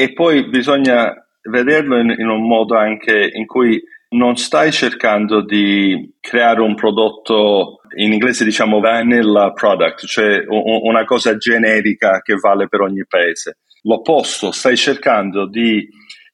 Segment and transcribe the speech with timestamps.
[0.00, 3.78] e poi bisogna vederlo in, in un modo anche in cui
[4.12, 11.36] non stai cercando di creare un prodotto, in inglese diciamo vanilla product, cioè una cosa
[11.36, 13.58] generica che vale per ogni paese.
[13.82, 15.86] L'opposto, stai cercando di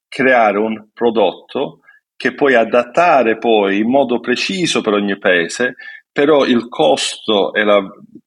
[0.07, 1.81] creare un prodotto
[2.17, 5.75] che puoi adattare poi in modo preciso per ogni paese,
[6.13, 7.83] però il costo la,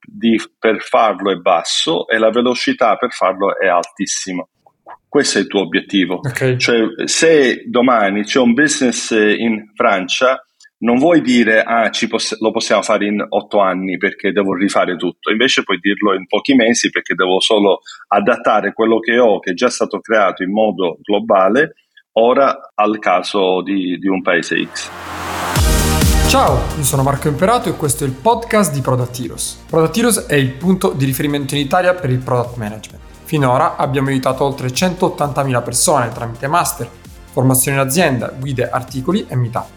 [0.05, 4.45] di, per farlo è basso e la velocità per farlo è altissima.
[5.09, 6.19] Questo è il tuo obiettivo.
[6.19, 6.57] Okay.
[6.57, 10.39] Cioè, se domani c'è un business in Francia,
[10.81, 15.31] non vuoi dire ah, poss- lo possiamo fare in otto anni perché devo rifare tutto,
[15.31, 19.53] invece puoi dirlo in pochi mesi perché devo solo adattare quello che ho, che è
[19.55, 21.73] già stato creato in modo globale,
[22.13, 24.91] ora al caso di, di un paese X.
[26.29, 29.65] Ciao, io sono Marco Imperato e questo è il podcast di Product Heroes.
[29.67, 33.08] Product Heroes è il punto di riferimento in Italia per il product management.
[33.29, 36.89] Finora abbiamo aiutato oltre 180.000 persone tramite master,
[37.31, 39.67] formazioni in azienda, guide, articoli e meetup.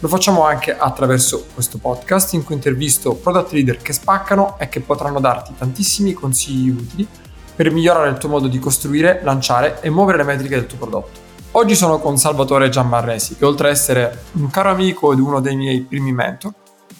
[0.00, 4.80] Lo facciamo anche attraverso questo podcast in cui intervisto product leader che spaccano e che
[4.80, 7.08] potranno darti tantissimi consigli utili
[7.56, 11.18] per migliorare il tuo modo di costruire, lanciare e muovere le metriche del tuo prodotto.
[11.52, 15.56] Oggi sono con Salvatore Giammarresi, che oltre ad essere un caro amico ed uno dei
[15.56, 16.52] miei primi mentor,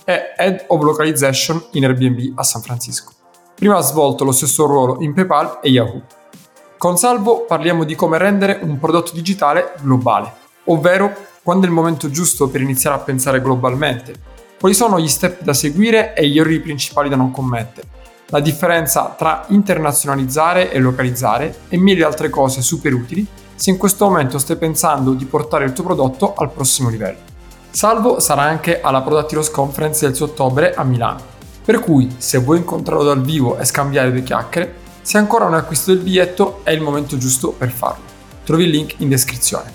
[0.05, 3.13] è Head of Localization in Airbnb a San Francisco.
[3.63, 6.03] Prima ha svolto lo stesso ruolo in PayPal e Yahoo.
[6.77, 10.33] Con Salvo parliamo di come rendere un prodotto digitale globale,
[10.65, 14.15] ovvero quando è il momento giusto per iniziare a pensare globalmente,
[14.59, 17.87] quali sono gli step da seguire e gli errori principali da non commettere,
[18.31, 24.07] la differenza tra internazionalizzare e localizzare e mille altre cose super utili se in questo
[24.07, 27.19] momento stai pensando di portare il tuo prodotto al prossimo livello.
[27.71, 31.32] Salvo sarà anche alla Product Heroes Conference del suo ottobre a Milano,
[31.65, 35.61] per cui se vuoi incontrarlo dal vivo e scambiare due chiacchiere, se ancora non hai
[35.61, 38.03] acquistato il biglietto è il momento giusto per farlo.
[38.45, 39.71] Trovi il link in descrizione.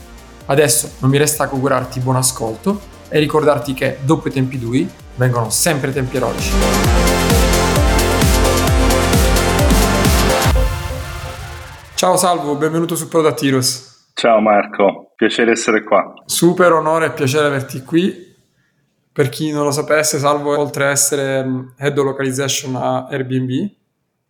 [0.45, 2.79] Adesso non mi resta che augurarti buon ascolto
[3.09, 6.51] e ricordarti che dopo i tempi duri vengono sempre tempi eroici.
[11.95, 14.09] Ciao Salvo, benvenuto su Product Heroes.
[14.13, 16.13] Ciao Marco, piacere essere qua.
[16.25, 18.26] Super onore e piacere averti qui.
[19.17, 23.67] Per chi non lo sapesse, Salvo, oltre ad essere mm, Head of Localization a Airbnb,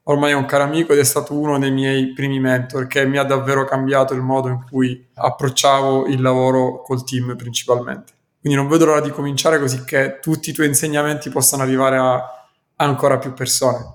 [0.04, 3.18] ormai è un caro amico ed è stato uno dei miei primi mentor che mi
[3.18, 8.14] ha davvero cambiato il modo in cui approcciavo il lavoro col team principalmente.
[8.40, 12.48] Quindi non vedo l'ora di cominciare così che tutti i tuoi insegnamenti possano arrivare a
[12.78, 13.86] ancora più persone.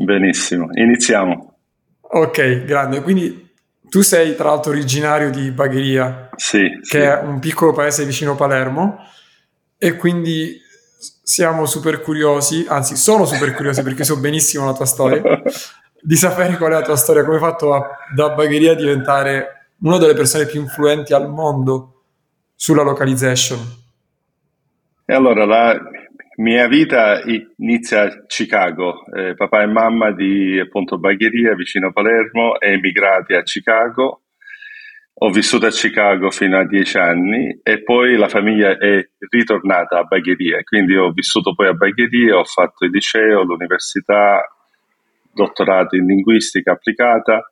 [0.00, 1.54] Benissimo, iniziamo.
[2.02, 3.02] Ok, grande.
[3.02, 3.50] Quindi
[3.88, 6.98] tu sei tra l'altro originario di Bagheria, sì, che sì.
[6.98, 9.08] è un piccolo paese vicino Palermo,
[9.82, 10.60] e quindi
[11.22, 15.22] siamo super curiosi, anzi sono super curiosi perché so benissimo la tua storia,
[16.02, 19.68] di sapere qual è la tua storia, come hai fatto a, da Bagheria a diventare
[19.78, 22.02] una delle persone più influenti al mondo
[22.54, 23.58] sulla localization.
[25.06, 25.80] E allora la,
[26.40, 27.22] mia vita
[27.56, 29.04] inizia a Chicago.
[29.14, 34.19] Eh, papà e mamma di appunto Bagheria, vicino a Palermo, emigrati a Chicago.
[35.22, 40.04] Ho vissuto a Chicago fino a dieci anni e poi la famiglia è ritornata a
[40.04, 40.62] Bagheria.
[40.62, 44.40] Quindi ho vissuto poi a Bagheria, ho fatto il liceo, l'università,
[45.32, 47.44] dottorato in linguistica applicata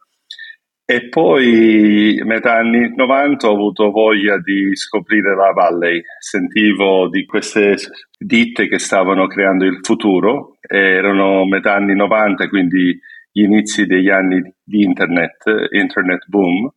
[0.91, 6.01] e poi, metà anni 90, ho avuto voglia di scoprire la Valley.
[6.19, 7.77] Sentivo di queste
[8.19, 10.57] ditte che stavano creando il futuro.
[10.63, 12.99] Erano metà anni 90, quindi
[13.31, 16.71] gli inizi degli anni di internet, internet boom.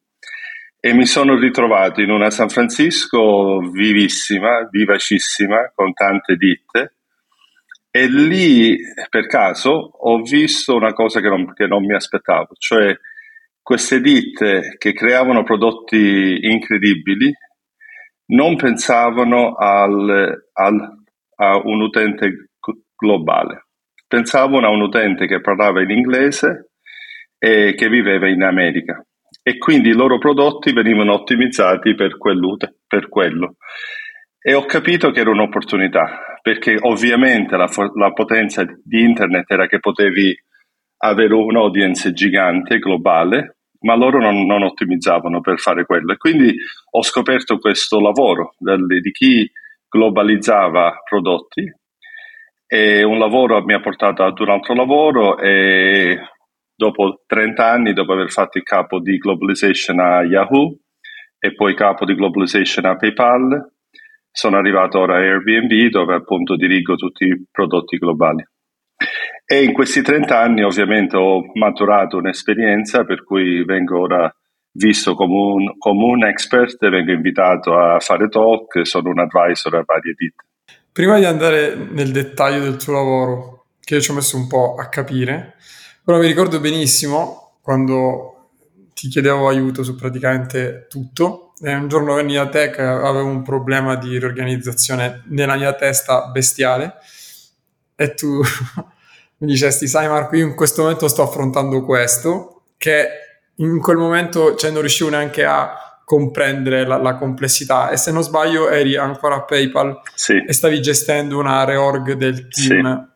[0.83, 6.95] E mi sono ritrovato in una San Francisco vivissima, vivacissima, con tante ditte.
[7.91, 8.77] E lì,
[9.07, 12.97] per caso, ho visto una cosa che non, che non mi aspettavo, cioè
[13.61, 17.31] queste ditte che creavano prodotti incredibili
[18.31, 21.03] non pensavano al, al,
[21.35, 22.49] a un utente
[22.95, 23.67] globale,
[24.07, 26.71] pensavano a un utente che parlava in inglese
[27.37, 29.05] e che viveva in America
[29.43, 32.17] e quindi i loro prodotti venivano ottimizzati per,
[32.87, 33.55] per quello.
[34.39, 39.79] E ho capito che era un'opportunità, perché ovviamente la, la potenza di internet era che
[39.79, 40.35] potevi
[41.03, 46.13] avere un'audience gigante, globale, ma loro non, non, ottimizzavano per fare quello.
[46.13, 46.55] E quindi
[46.91, 49.49] ho scoperto questo lavoro del, di chi
[49.87, 51.69] globalizzava prodotti
[52.73, 56.17] e un lavoro mi ha portato ad un altro lavoro e
[56.81, 60.77] dopo 30 anni, dopo aver fatto il capo di globalization a Yahoo
[61.37, 63.71] e poi capo di globalization a PayPal,
[64.31, 68.43] sono arrivato ora a Airbnb dove appunto dirigo tutti i prodotti globali.
[69.45, 74.35] E in questi 30 anni ovviamente ho maturato un'esperienza per cui vengo ora
[74.73, 79.83] visto come un, come un expert, vengo invitato a fare talk, sono un advisor a
[79.85, 80.45] varie ditte.
[80.91, 84.75] Prima di andare nel dettaglio del tuo lavoro, che io ci ho messo un po'
[84.79, 85.57] a capire,
[86.03, 88.49] però mi ricordo benissimo quando
[88.93, 93.43] ti chiedevo aiuto su praticamente tutto e un giorno venni da te che avevo un
[93.43, 96.95] problema di riorganizzazione nella mia testa bestiale
[97.95, 98.41] e tu
[99.37, 103.07] mi dicesti, sai Marco, io in questo momento sto affrontando questo, che
[103.55, 108.23] in quel momento cioè, non riuscivo neanche a comprendere la, la, complessità e se non
[108.23, 110.43] sbaglio eri ancora a PayPal sì.
[110.45, 113.09] e stavi gestendo una reorg del team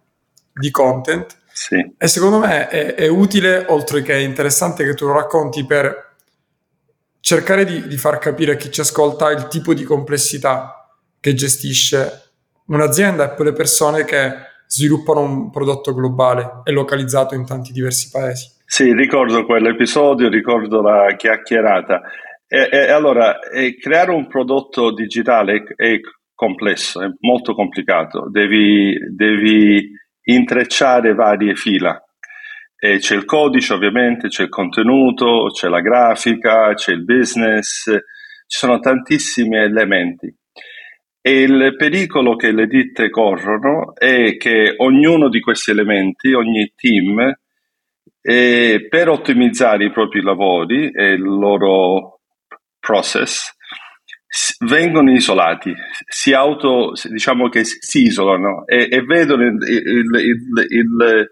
[0.54, 0.60] sì.
[0.60, 1.94] di content sì.
[1.98, 6.16] e secondo me è, è, utile oltre che interessante che tu lo racconti per
[7.22, 10.90] cercare di, di far capire a chi ci ascolta il tipo di complessità
[11.22, 12.32] che gestisce
[12.68, 14.34] un'azienda e poi le persone che
[14.68, 18.50] sviluppano un prodotto globale e localizzato in tanti diversi paesi.
[18.66, 22.02] Sì, ricordo quell'episodio, ricordo la chiacchierata.
[22.48, 26.00] E, e allora, e creare un prodotto digitale è
[26.34, 28.28] complesso, è molto complicato.
[28.30, 29.90] Devi, devi
[30.26, 32.00] intrecciare varie fila.
[32.78, 38.58] E c'è il codice, ovviamente, c'è il contenuto, c'è la grafica, c'è il business, ci
[38.58, 40.34] sono tantissimi elementi.
[41.22, 47.34] E il pericolo che le ditte corrono è che ognuno di questi elementi, ogni team,
[48.22, 52.22] eh, per ottimizzare i propri lavori e il loro
[52.80, 53.55] process,
[54.66, 55.74] vengono isolati,
[56.08, 61.30] si auto, diciamo che si isolano e, e vedono il, il, il,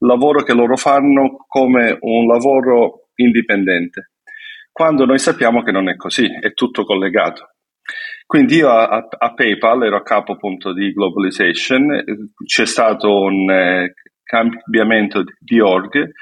[0.00, 4.12] lavoro che loro fanno come un lavoro indipendente,
[4.70, 7.54] quando noi sappiamo che non è così, è tutto collegato.
[8.24, 12.04] Quindi io a, a, PayPal ero a capo appunto di globalization,
[12.44, 16.12] c'è stato un eh, cambiamento di org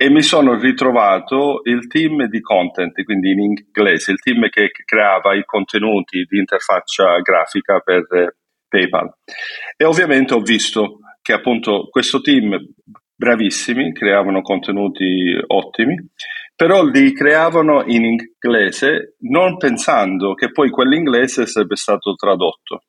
[0.00, 5.34] e mi sono ritrovato il team di content, quindi in inglese, il team che creava
[5.34, 8.36] i contenuti di interfaccia grafica per eh,
[8.68, 9.12] PayPal.
[9.76, 12.56] E ovviamente ho visto che appunto questo team
[13.12, 15.96] bravissimi, creavano contenuti ottimi,
[16.54, 22.82] però li creavano in inglese non pensando che poi quell'inglese sarebbe stato tradotto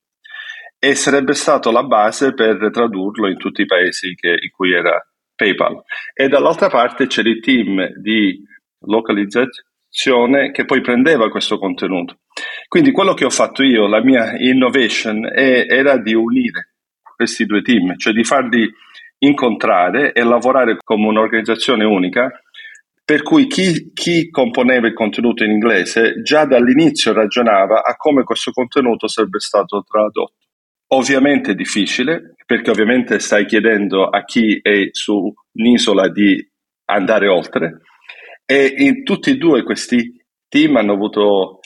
[0.77, 5.03] e sarebbe stato la base per tradurlo in tutti i paesi che, in cui era
[5.39, 5.83] PayPal.
[6.13, 8.43] E dall'altra parte c'era il team di
[8.81, 12.19] localizzazione che poi prendeva questo contenuto.
[12.67, 16.73] Quindi quello che ho fatto io, la mia innovation, è, era di unire
[17.15, 18.69] questi due team, cioè di farli
[19.19, 22.29] incontrare e lavorare come un'organizzazione unica,
[23.03, 28.51] per cui chi, chi componeva il contenuto in inglese già dall'inizio ragionava a come questo
[28.51, 30.33] contenuto sarebbe stato tradotto.
[30.91, 36.43] Ovviamente difficile, perché ovviamente stai chiedendo a chi è su un'isola di
[36.85, 37.81] andare oltre
[38.45, 40.11] e in tutti e due questi
[40.47, 41.59] team hanno avuto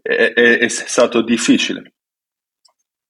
[0.00, 1.94] è, è, è stato difficile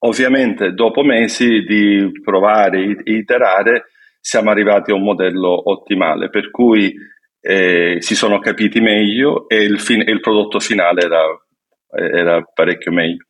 [0.05, 3.87] Ovviamente dopo mesi di provare e iterare
[4.21, 6.95] siamo arrivati a un modello ottimale per cui
[7.41, 11.23] eh, si sono capiti meglio e il, fin- il prodotto finale era,
[11.91, 13.25] era, parecchio meglio.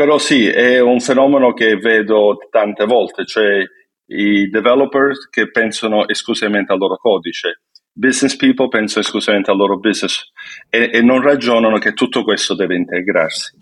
[0.00, 3.62] Però sì, è un fenomeno che vedo tante volte, cioè
[4.06, 10.22] i developers che pensano esclusivamente al loro codice, business people pensano esclusivamente al loro business
[10.70, 13.58] e, e non ragionano che tutto questo deve integrarsi.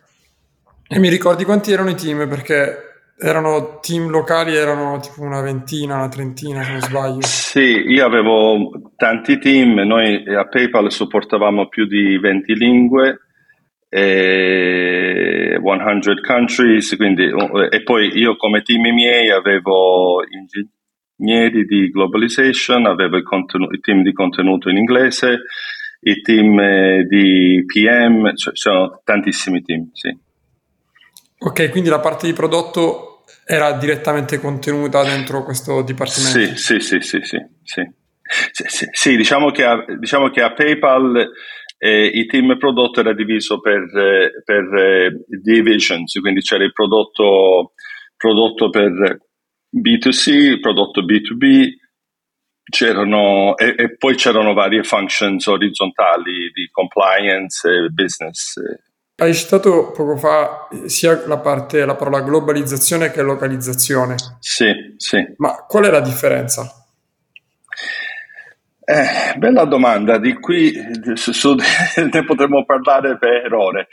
[0.87, 2.28] E mi ricordi quanti erano i team?
[2.28, 2.85] Perché
[3.18, 7.21] erano team locali, erano tipo una ventina, una trentina, se non sbaglio.
[7.23, 13.23] Sì, io avevo tanti team, noi a PayPal supportavamo più di 20 lingue,
[13.88, 17.30] e 100 countries, quindi,
[17.71, 24.02] e poi io come team miei avevo ingegneri di globalization, avevo il, contenu- il team
[24.02, 25.40] di contenuto in inglese,
[26.00, 30.16] i team eh, di PM, cioè sono tantissimi team, sì.
[31.40, 36.57] Ok, quindi la parte di prodotto era direttamente contenuta dentro questo dipartimento?
[36.57, 37.90] Sì, sì, sì, sì, sì, sì.
[38.52, 41.30] sì, sì, sì diciamo, che a, diciamo, che a, PayPal
[41.78, 47.73] eh, il team prodotto era diviso per, eh, per eh, divisions, quindi c'era il prodotto,
[48.16, 49.18] prodotto per
[49.70, 51.68] B2C, il prodotto B2B,
[52.70, 58.54] c'erano, e, e, poi c'erano varie functions orizzontali di compliance e business
[59.20, 64.14] hai citato poco fa sia la parte, la parola globalizzazione che localizzazione.
[64.38, 65.35] Sì, sì.
[65.38, 66.88] Ma qual è la differenza?
[68.90, 70.73] Eh, bella domanda, di qui
[71.12, 71.54] su, su,
[72.11, 73.88] ne potremmo parlare per ore.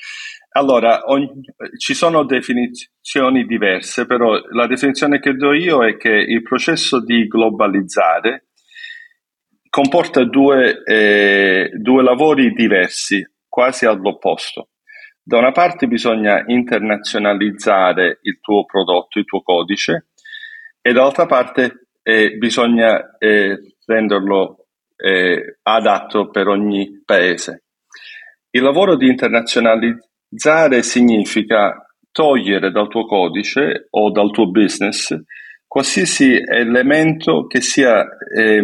[0.52, 1.30] Allora, ogni,
[1.78, 7.28] ci sono definizioni diverse, però la definizione che do io è che il processo di
[7.28, 8.52] globalizzare
[9.70, 14.70] comporta due, eh, due lavori diversi, quasi all'opposto.
[15.22, 20.08] Da una parte bisogna internazionalizzare il tuo prodotto, il tuo codice,
[20.82, 24.65] e dall'altra parte eh, bisogna eh, renderlo
[24.96, 27.64] eh, adatto per ogni paese.
[28.50, 35.14] Il lavoro di internazionalizzare significa togliere dal tuo codice o dal tuo business
[35.76, 38.02] qualsiasi elemento che sia,
[38.34, 38.64] eh,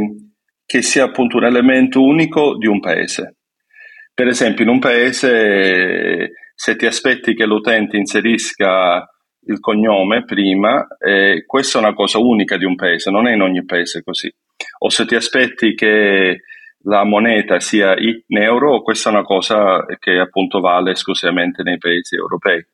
[0.65, 3.35] che sia appunto un elemento unico di un paese.
[4.13, 9.05] Per esempio, in un paese, se ti aspetti che l'utente inserisca
[9.47, 13.41] il cognome prima, eh, questa è una cosa unica di un paese, non è in
[13.41, 14.33] ogni paese così.
[14.83, 16.41] O se ti aspetti che
[16.83, 22.15] la moneta sia in euro, questa è una cosa che appunto vale esclusivamente nei paesi
[22.15, 22.65] europei.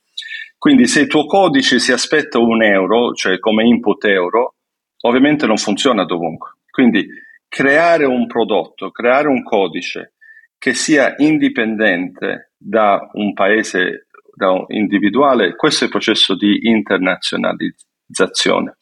[0.57, 4.55] Quindi se il tuo codice si aspetta un euro, cioè come input euro,
[5.01, 6.51] ovviamente non funziona dovunque.
[6.69, 7.05] Quindi
[7.47, 10.13] creare un prodotto, creare un codice
[10.57, 18.77] che sia indipendente da un paese da un individuale, questo è il processo di internazionalizzazione.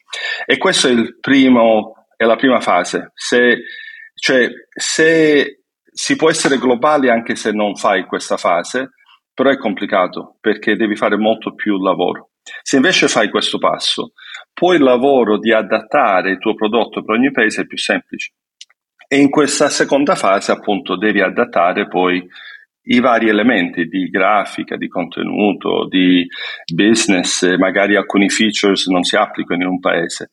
[0.45, 3.11] E questo è, il primo, è la prima fase.
[3.13, 3.63] Se,
[4.13, 8.91] cioè, se si può essere globali anche se non fai questa fase,
[9.33, 12.31] però è complicato perché devi fare molto più lavoro.
[12.61, 14.13] Se invece fai questo passo,
[14.53, 18.33] poi il lavoro di adattare il tuo prodotto per ogni paese è più semplice.
[19.07, 22.25] E in questa seconda fase, appunto, devi adattare poi
[22.87, 26.25] i vari elementi di grafica, di contenuto, di
[26.73, 30.31] business, magari alcuni features non si applicano in un paese.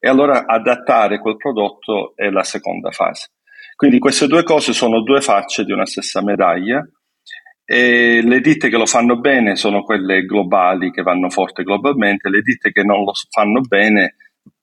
[0.00, 3.28] E allora adattare quel prodotto è la seconda fase.
[3.76, 6.82] Quindi queste due cose sono due facce di una stessa medaglia
[7.64, 12.40] e le ditte che lo fanno bene sono quelle globali che vanno forte globalmente, le
[12.40, 14.16] ditte che non lo fanno bene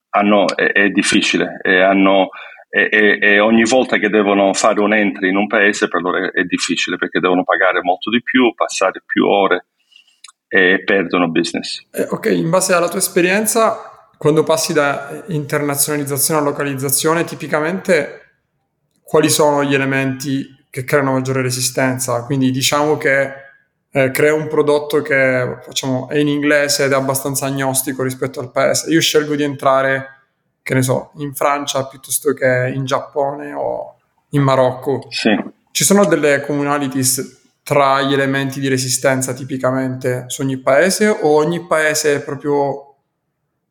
[0.10, 2.30] hanno, è, è difficile e hanno
[2.70, 6.32] e, e, ogni volta che devono fare un entry in un paese per loro è,
[6.32, 9.68] è, difficile perché devono pagare molto di più, passare più ore
[10.50, 11.88] e perdono business.
[11.92, 18.22] Eh, ok, in base alla tua esperienza, quando passi da internazionalizzazione a localizzazione, tipicamente
[19.04, 22.24] quali sono gli elementi che creano maggiore resistenza?
[22.24, 23.32] Quindi diciamo che
[23.92, 28.52] eh, creo un prodotto che facciamo, è in inglese ed è abbastanza agnostico rispetto al
[28.52, 28.90] paese.
[28.90, 30.16] Io scelgo di entrare
[30.62, 33.96] che ne so, in Francia piuttosto che in Giappone o
[34.32, 35.08] in Marocco.
[35.10, 35.30] Sì.
[35.72, 41.66] Ci sono delle communalities tra gli elementi di resistenza tipicamente su ogni paese o ogni
[41.66, 42.87] paese è proprio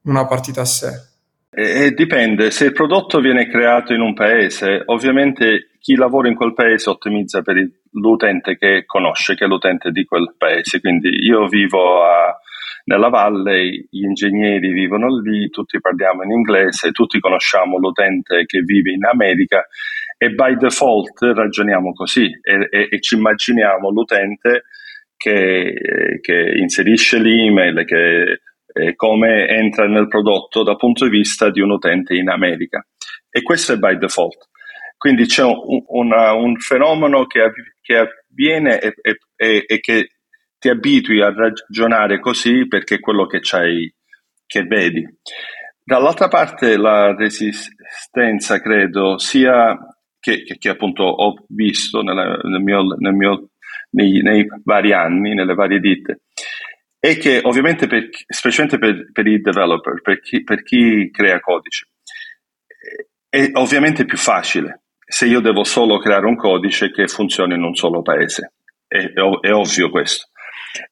[0.07, 1.15] una partita a sé?
[1.51, 6.53] E dipende, se il prodotto viene creato in un paese, ovviamente chi lavora in quel
[6.53, 7.57] paese ottimizza per
[7.93, 10.81] l'utente che conosce, che è l'utente di quel paese.
[10.81, 12.39] Quindi io vivo a
[12.87, 18.93] nella valle gli ingegneri vivono lì, tutti parliamo in inglese, tutti conosciamo l'utente che vive
[18.93, 19.67] in America
[20.19, 24.65] e by default ragioniamo così e, e, e ci immaginiamo l'utente
[25.17, 28.41] che, che inserisce l'email, che
[28.77, 32.87] eh, come entra nel prodotto dal punto di vista di un utente in America.
[33.31, 34.49] E questo è by default.
[34.99, 38.95] Quindi c'è un, una, un fenomeno che, che avviene e,
[39.37, 40.09] e, e, che
[40.59, 43.41] ti abitui a ragionare così perché è quello che
[44.47, 45.07] che vedi.
[45.83, 49.77] Dall'altra parte la resistenza credo sia
[50.19, 53.51] che, che, che appunto ho visto nella, nel mio, nel mio,
[53.91, 56.23] nei, nei, vari anni, nelle varie ditte,
[57.11, 61.89] è che ovviamente per, specialmente per, per i developer, per chi, per chi crea codice,
[63.29, 67.75] è ovviamente più facile se io devo solo creare un codice che funzioni in un
[67.75, 68.53] solo paese.
[68.87, 70.29] È, è, è ovvio questo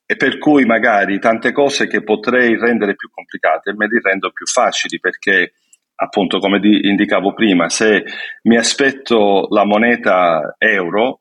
[0.07, 4.47] e per cui magari tante cose che potrei rendere più complicate me le rendo più
[4.47, 5.55] facili perché
[5.97, 8.05] appunto come di, indicavo prima se
[8.43, 11.21] mi aspetto la moneta euro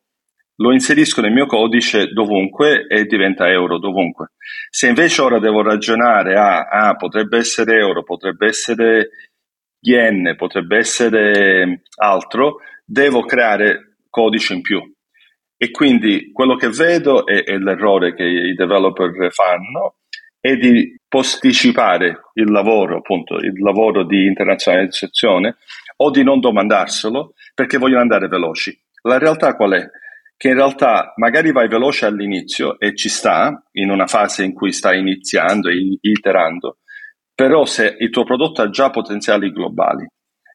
[0.57, 4.33] lo inserisco nel mio codice dovunque e diventa euro dovunque
[4.69, 9.09] se invece ora devo ragionare a ah, potrebbe essere euro potrebbe essere
[9.79, 14.79] yen potrebbe essere altro devo creare codice in più
[15.57, 19.95] e quindi quello che vedo è, è l'errore che i developer fanno
[20.43, 25.55] è di posticipare il lavoro, appunto, il lavoro di internazionalizzazione
[25.97, 28.77] o di non domandarselo perché vogliono andare veloci.
[29.03, 29.89] La realtà qual è?
[30.43, 34.73] Che in realtà magari vai veloce all'inizio e ci sta, in una fase in cui
[34.73, 36.79] stai iniziando e iterando,
[37.33, 40.05] però se il tuo prodotto ha già potenziali globali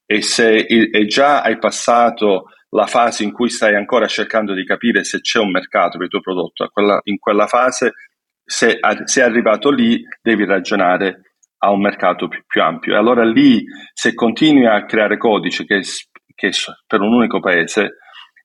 [0.05, 5.05] e se e già hai passato la fase in cui stai ancora cercando di capire
[5.05, 6.71] se c'è un mercato per il tuo prodotto,
[7.05, 7.95] in quella fase,
[8.45, 12.93] se sei arrivato lì, devi ragionare a un mercato più, più, ampio.
[12.93, 13.65] E allora lì,
[13.95, 15.81] se continui a creare codice che,
[16.35, 16.51] che
[16.87, 18.01] per un unico paese,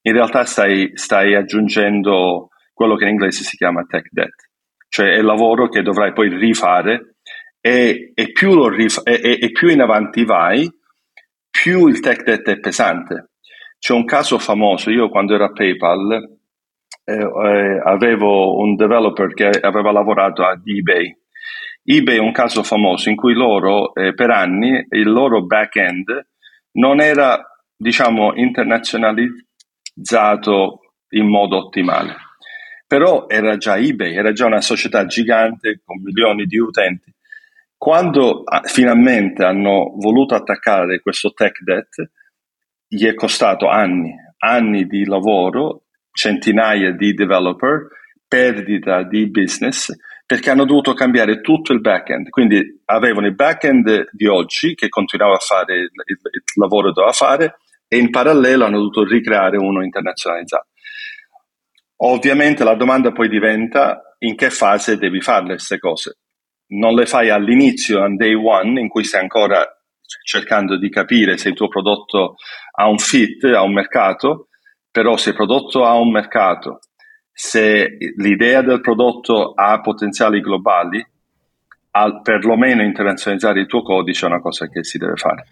[0.05, 4.49] in realtà stai, stai aggiungendo quello che in inglese si chiama tech debt,
[4.89, 7.15] cioè è lavoro che dovrai poi rifare
[7.61, 10.69] e, e, più, rif- e, e più in avanti vai,
[11.49, 13.29] più il tech debt è pesante.
[13.79, 16.37] C'è un caso famoso, io quando ero a PayPal
[17.05, 21.15] eh, eh, avevo un developer che aveva lavorato ad eBay.
[21.83, 26.27] eBay è un caso famoso in cui loro eh, per anni il loro back-end
[26.73, 27.41] non era
[27.75, 28.33] diciamo
[29.93, 32.15] internazionalizzato in modo ottimale.
[32.87, 37.11] Però era già eBay, era già una società gigante con milioni di utenti.
[37.77, 42.11] Quando ah, finalmente hanno voluto attaccare questo tech debt,
[42.87, 47.87] gli è costato anni, anni di lavoro, centinaia di developer,
[48.27, 49.91] perdita di business,
[50.25, 52.29] perché hanno dovuto cambiare tutto il back-end.
[52.29, 56.93] Quindi avevano il back-end di oggi che continuava a fare il, il, il lavoro che
[56.93, 57.57] doveva fare
[57.93, 60.69] e in parallelo hanno dovuto ricreare uno internazionalizzato.
[61.97, 66.17] Ovviamente la domanda poi diventa in che fase devi fare queste cose.
[66.69, 69.63] Non le fai all'inizio, on day one, in cui stai ancora
[70.23, 72.35] cercando di capire se il tuo prodotto
[72.75, 74.47] ha un fit, ha un mercato,
[74.89, 76.79] però se il prodotto ha un mercato,
[77.31, 81.05] se l'idea del prodotto ha potenziali globali,
[81.91, 85.45] al perlomeno internazionalizzare il tuo codice è una cosa che si deve fare.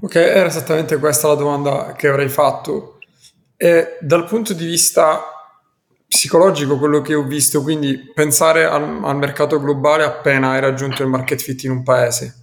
[0.00, 2.98] Ok, era esattamente questa la domanda che avrei fatto.
[3.56, 5.22] E dal punto di vista
[6.08, 11.08] psicologico, quello che ho visto, quindi pensare al, al mercato globale appena hai raggiunto il
[11.08, 12.34] market fit in un paese.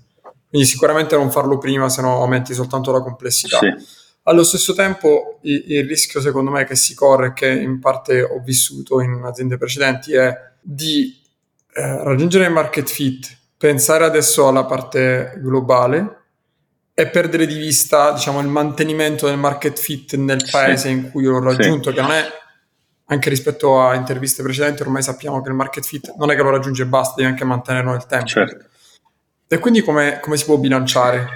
[0.50, 3.58] Quindi sicuramente non farlo prima, se no aumenti soltanto la complessità.
[3.58, 8.22] Sì allo stesso tempo il, il rischio secondo me che si corre, che in parte
[8.22, 11.18] ho vissuto in aziende precedenti, è di
[11.74, 16.26] eh, raggiungere il market fit, pensare adesso alla parte globale
[17.00, 20.96] e perdere di vista diciamo, il mantenimento del market fit nel paese sì.
[20.96, 21.96] in cui l'ho raggiunto, sì.
[21.96, 22.26] che non è
[23.06, 26.50] anche rispetto a interviste precedenti, ormai sappiamo che il market fit non è che lo
[26.50, 28.26] raggiunge e basta, devi anche mantenerlo nel tempo.
[28.26, 28.66] Certo.
[29.48, 31.28] E quindi come, come si può bilanciare?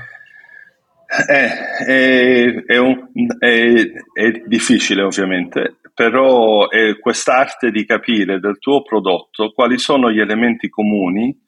[1.27, 8.81] Eh, è, è, un, è, è, difficile ovviamente, però è quest'arte di capire del tuo
[8.81, 11.39] prodotto quali sono gli elementi comuni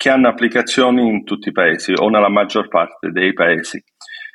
[0.00, 3.84] che hanno applicazioni in tutti i paesi o nella maggior parte dei paesi.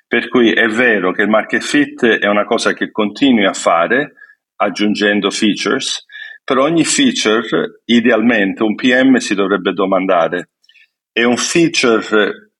[0.08, 4.14] Per cui è vero che il market fit è una cosa che continui a fare
[4.58, 6.06] aggiungendo features,
[6.44, 10.52] per ogni feature idealmente un PM si dovrebbe domandare
[11.12, 12.52] è un feature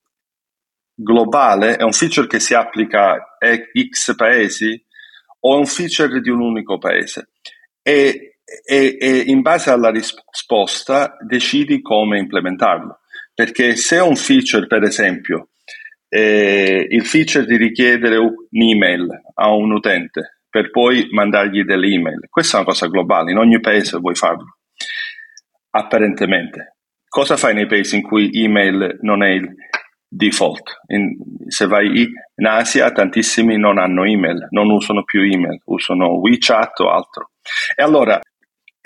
[0.92, 3.56] globale è un feature che si applica a
[3.88, 4.84] X paesi
[5.38, 7.28] o è un feature di un unico paese?
[7.82, 13.00] E, e, e in base alla risposta decidi come implementarlo.
[13.34, 15.50] Perché se un feature, per esempio,
[16.08, 22.56] eh, il feature di richiedere un'email a un utente per poi mandargli delle email, questa
[22.56, 24.58] è una cosa globale, in ogni paese vuoi farlo,
[25.70, 26.76] apparentemente.
[27.06, 29.54] Cosa fai nei paesi in cui email non è il,
[30.08, 30.82] default.
[30.88, 31.16] In,
[31.48, 36.90] se vai in Asia, tantissimi non hanno email, non usano più email, usano WeChat o
[36.90, 37.30] altro.
[37.74, 38.20] E allora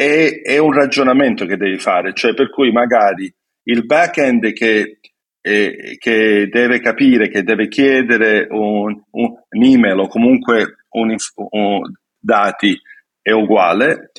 [0.01, 3.31] è, è un ragionamento che devi fare, cioè per cui magari
[3.65, 4.99] il back-end che,
[5.43, 11.15] eh, che deve capire, che deve chiedere un, un, un'email o comunque un,
[11.51, 12.81] un, dati
[13.21, 14.13] è uguale,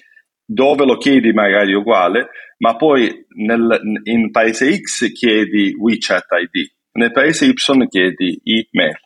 [0.46, 6.70] dove lo chiedi magari è uguale, ma poi nel, in paese X chiedi WeChat ID
[6.94, 7.54] nel paese Y
[7.88, 9.00] chiedi email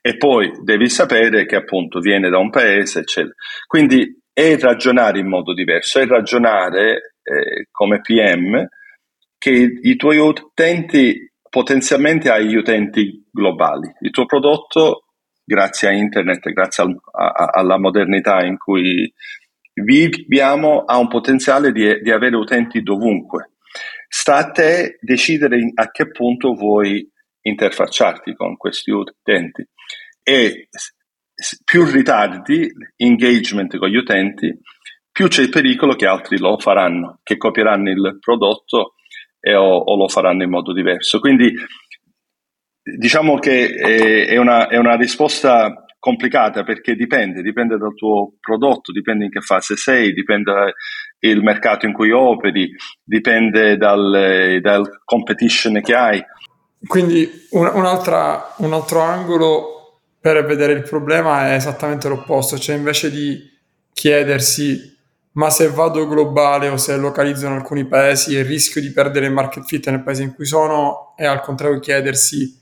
[0.00, 3.34] e poi devi sapere che appunto viene da un paese, eccetera.
[3.66, 8.68] Quindi è ragionare in modo diverso, è ragionare eh, come PM
[9.38, 13.90] che i tuoi utenti potenzialmente hai gli utenti globali.
[14.00, 15.04] Il tuo prodotto,
[15.42, 19.10] grazie a internet, grazie al, a, alla modernità in cui
[19.72, 23.52] viviamo, ha un potenziale di, di avere utenti dovunque.
[24.06, 29.66] Sta a te decidere a che punto vuoi interfacciarti con questi utenti
[30.22, 30.68] e
[31.64, 34.58] più ritardi engagement con gli utenti,
[35.10, 38.94] più c'è il pericolo che altri lo faranno, che copieranno il prodotto
[39.40, 41.20] e, o, o, lo faranno in modo diverso.
[41.20, 41.54] Quindi
[42.82, 48.92] diciamo che è, è, una, è una risposta complicata perché dipende, dipende dal tuo prodotto,
[48.92, 50.52] dipende in che fase sei, dipende
[51.18, 52.70] dal mercato in cui operi,
[53.02, 56.24] dipende dal, dal competition che hai.
[56.86, 59.75] Quindi un, un altro angolo
[60.26, 63.48] per vedere il problema è esattamente l'opposto, cioè invece di
[63.92, 64.98] chiedersi
[65.34, 69.32] ma se vado globale o se localizzo in alcuni paesi il rischio di perdere il
[69.32, 72.60] market fit nel paese in cui sono è al contrario chiedersi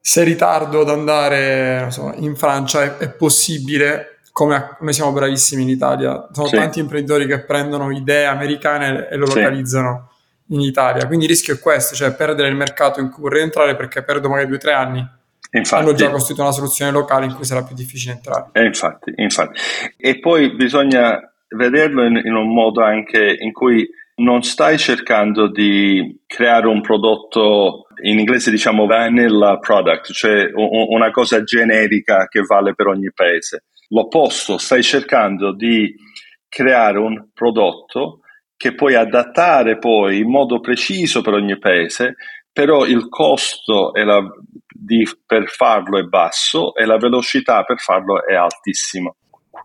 [0.00, 5.68] se ritardo ad andare so, in Francia è, è, possibile, come noi siamo bravissimi in
[5.68, 6.56] Italia, sono sì.
[6.56, 9.36] tanti imprenditori che prendono idee americane e lo sì.
[9.36, 10.10] localizzano
[10.48, 13.76] in Italia, quindi il rischio è questo, cioè perdere il mercato in cui vorrei entrare
[13.76, 15.22] perché perdo magari due o tre anni.
[15.56, 18.48] Infatti, hanno già costruito una soluzione locale in cui sarà più difficile entrare.
[18.52, 19.60] E infatti, infatti.
[19.96, 26.22] E poi bisogna vederlo in, in un modo anche in cui non stai cercando di
[26.26, 32.88] creare un prodotto, in inglese diciamo vanilla product, cioè una cosa generica che vale per
[32.88, 33.64] ogni paese.
[33.88, 35.94] L'opposto, stai cercando di
[36.48, 38.20] creare un prodotto
[38.56, 42.14] che puoi adattare poi in modo preciso per ogni paese,
[42.52, 44.22] però il costo la,
[44.84, 49.14] di, per farlo è basso e la velocità per farlo è altissima.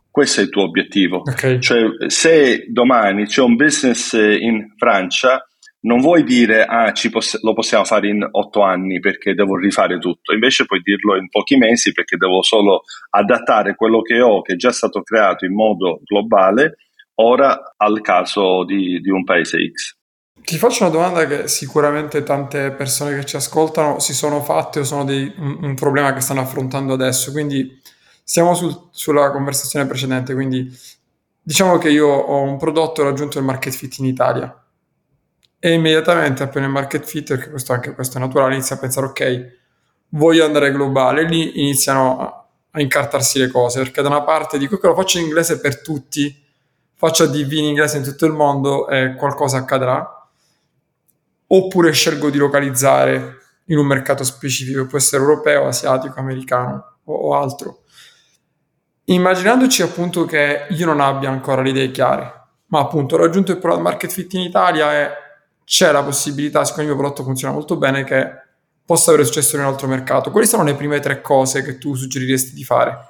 [0.09, 1.21] Questo è il tuo obiettivo.
[1.21, 1.59] Okay.
[1.59, 5.43] Cioè, se domani c'è un business in Francia,
[5.81, 10.33] non vuoi dire ah, poss- lo possiamo fare in otto anni perché devo rifare tutto,
[10.33, 14.57] invece puoi dirlo in pochi mesi perché devo solo adattare quello che ho, che è
[14.57, 16.75] già stato creato in modo globale,
[17.15, 19.98] ora al caso di, di un paese X.
[20.41, 24.83] Ti faccio una domanda che sicuramente tante persone che ci ascoltano si sono fatte o
[24.83, 27.79] sono dei, un, un problema che stanno affrontando adesso, quindi
[28.23, 30.71] siamo sul, sulla conversazione precedente, quindi
[31.41, 34.55] diciamo che io ho un prodotto e ho raggiunto il market fit in Italia.
[35.59, 39.07] E immediatamente appena il market fit, perché questo anche questo è naturale, inizia a pensare
[39.07, 39.57] ok,
[40.09, 44.77] voglio andare globale, lì iniziano a, a incartarsi le cose, perché da una parte dico
[44.77, 46.43] che lo faccio in inglese per tutti,
[46.95, 50.18] faccio ADV in inglese in tutto il mondo e qualcosa accadrà,
[51.51, 57.35] oppure scelgo di localizzare in un mercato specifico, può essere europeo, asiatico, americano o, o
[57.35, 57.83] altro.
[59.05, 62.33] Immaginandoci appunto che io non abbia ancora le idee chiare,
[62.67, 65.09] ma appunto ho raggiunto il product market fit in Italia e
[65.63, 68.27] c'è la possibilità, siccome il mio prodotto funziona molto bene, che
[68.85, 70.31] possa avere successo in un altro mercato.
[70.31, 73.07] Quali sono le prime tre cose che tu suggeriresti di fare?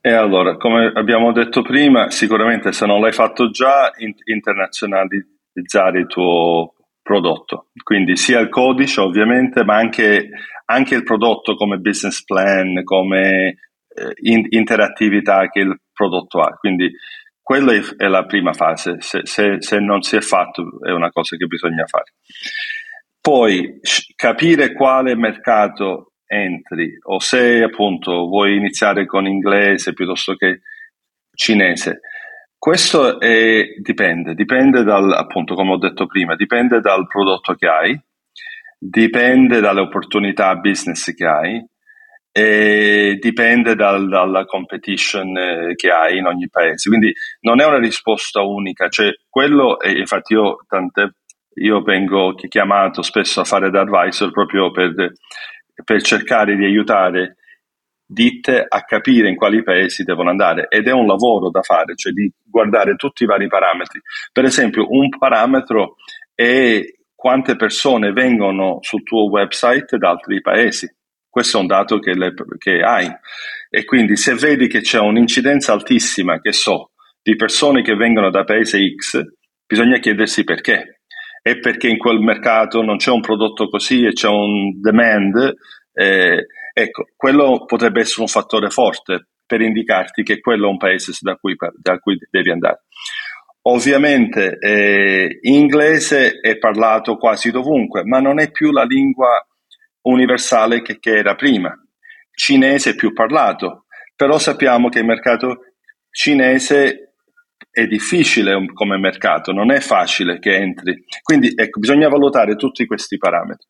[0.00, 3.90] E allora, come abbiamo detto prima, sicuramente se non l'hai fatto già,
[4.24, 6.75] internazionalizzare il tuo
[7.06, 7.68] prodotto.
[7.84, 10.28] Quindi sia il codice ovviamente, ma anche,
[10.64, 13.58] anche il prodotto come business plan, come
[13.94, 16.56] eh, in, interattività che il prodotto ha.
[16.56, 16.90] Quindi
[17.40, 21.36] quella è la prima fase, se, se, se, non si è fatto è una cosa
[21.36, 22.14] che bisogna fare.
[23.20, 23.78] Poi
[24.16, 30.62] capire quale mercato entri o se appunto vuoi iniziare con inglese piuttosto che
[31.32, 32.00] cinese.
[32.58, 38.00] Questo è, dipende, dipende dal, appunto come ho detto prima, dipende dal prodotto che hai,
[38.78, 41.64] dipende dalle opportunità business che hai,
[42.36, 46.90] e dipende dal, dalla competition eh, che hai in ogni paese.
[46.90, 51.14] Quindi non è una risposta unica, cioè quello, e infatti io, tante,
[51.54, 55.12] io vengo chiamato spesso a fare da advisor proprio per,
[55.82, 57.36] per cercare di aiutare
[58.06, 62.12] ditte a capire in quali paesi devono andare ed è un lavoro da fare, cioè
[62.12, 64.00] di guardare tutti i vari parametri.
[64.32, 65.96] Per esempio, un parametro
[66.34, 66.80] è
[67.14, 70.88] quante persone vengono sul tuo website da altri paesi
[71.36, 73.06] questo è un dato che, le, che hai.
[73.68, 76.92] E quindi se vedi che c'è un'incidenza altissima, che so,
[77.22, 79.20] di persone che vengono da paese X,
[79.66, 81.02] bisogna chiedersi perché.
[81.42, 85.52] È perché in quel mercato non c'è un prodotto così e c'è un demand.
[85.92, 86.46] Eh,
[86.78, 91.36] ecco, quello potrebbe essere un fattore forte per indicarti che quello è un paese da
[91.36, 92.82] cui, da cui devi andare.
[93.62, 99.44] Ovviamente eh, inglese è parlato quasi dovunque, ma non è più la lingua
[100.02, 101.74] universale che, che era prima.
[102.30, 105.60] Cinese è più parlato, però sappiamo che il mercato
[106.10, 107.14] cinese
[107.70, 111.04] è difficile come mercato, non è facile che entri.
[111.22, 113.66] Quindi ecco, bisogna valutare tutti questi parametri.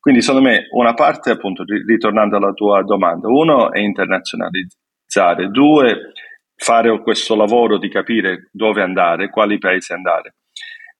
[0.00, 6.12] Quindi secondo me una parte, appunto, ritornando alla tua domanda, uno è internazionalizzare, due
[6.56, 10.36] fare questo lavoro di capire dove andare, quali paesi andare.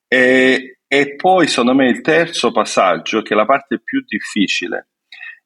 [0.06, 4.88] E, e poi, secondo me, il terzo passaggio, che è la parte più difficile,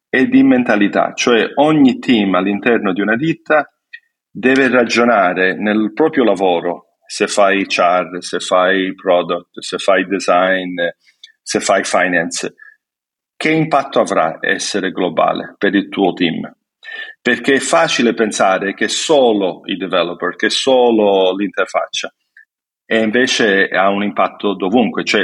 [0.09, 3.69] è di mentalità, cioè ogni team all'interno di una ditta
[4.29, 10.75] deve ragionare nel proprio lavoro, se fai HR, se fai product, se fai design,
[11.41, 12.53] se fai finance,
[13.45, 16.51] che impatto avrà essere globale per il tuo team?
[17.21, 22.11] Perché è facile pensare che solo i developer, che solo l'interfaccia
[22.87, 25.03] e invece ha un impatto dovunque.
[25.03, 25.21] Cioè,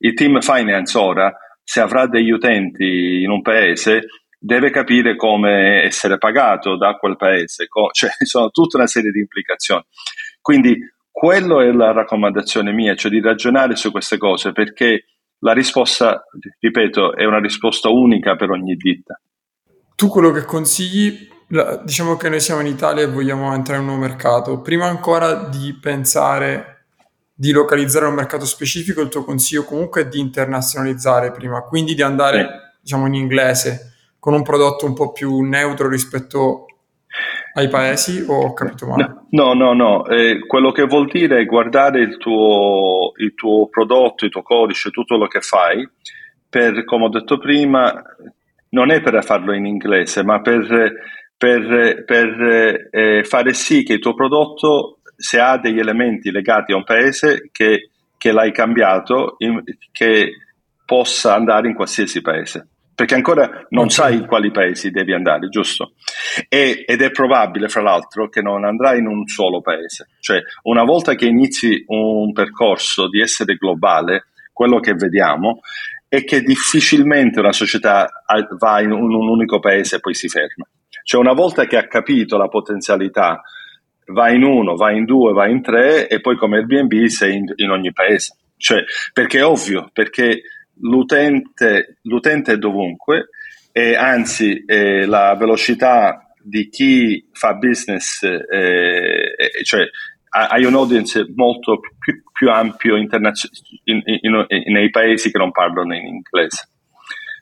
[0.00, 4.02] il team finance ora, se avrà degli utenti in un paese,
[4.38, 9.20] deve capire come essere pagato da quel paese, cioè ci sono tutta una serie di
[9.20, 9.82] implicazioni.
[10.42, 10.76] Quindi
[11.10, 15.04] quello è la raccomandazione mia, cioè di ragionare su queste cose, perché
[15.42, 16.24] la risposta,
[16.58, 19.20] ripeto, è una risposta unica per ogni ditta.
[19.94, 21.28] tu quello che consigli,
[21.84, 25.34] diciamo che noi siamo in Italia e vogliamo entrare in un nuovo mercato, prima ancora
[25.48, 26.86] di pensare
[27.34, 32.02] di localizzare un mercato specifico, il tuo consiglio comunque è di internazionalizzare prima, quindi di
[32.02, 32.80] andare sì.
[32.82, 36.66] diciamo in inglese con un prodotto un po' più neutro rispetto
[37.54, 39.24] ai paesi o ho capito male?
[39.30, 44.24] No, no, no, eh, quello che vuol dire è guardare il tuo, il tuo prodotto,
[44.24, 45.88] il tuo codice, tutto quello che fai,
[46.48, 48.02] per, come ho detto prima,
[48.70, 50.92] non è per farlo in inglese, ma per,
[51.36, 56.76] per, per eh, fare sì che il tuo prodotto, se ha degli elementi legati a
[56.76, 59.62] un paese, che, che l'hai cambiato, in,
[59.92, 60.32] che
[60.84, 62.68] possa andare in qualsiasi paese
[63.02, 65.94] perché ancora non sai in quali paesi devi andare, giusto?
[66.48, 70.10] E, ed è probabile, fra l'altro, che non andrai in un solo paese.
[70.20, 75.62] Cioè, una volta che inizi un percorso di essere globale, quello che vediamo
[76.08, 78.08] è che difficilmente una società
[78.56, 80.64] va in un, un unico paese e poi si ferma.
[81.02, 83.42] Cioè, una volta che ha capito la potenzialità,
[84.12, 87.52] va in uno, va in due, va in tre e poi come Airbnb sei in,
[87.56, 88.36] in ogni paese.
[88.56, 90.42] Cioè, perché è ovvio, perché
[90.82, 93.30] l'utente, l'utente è dovunque
[93.72, 99.84] e anzi eh, la velocità di chi fa business, eh, eh, cioè
[100.34, 103.50] hai un audience molto più, più ampio internazio-
[103.84, 106.68] in, in, in, nei paesi che non parlano in inglese.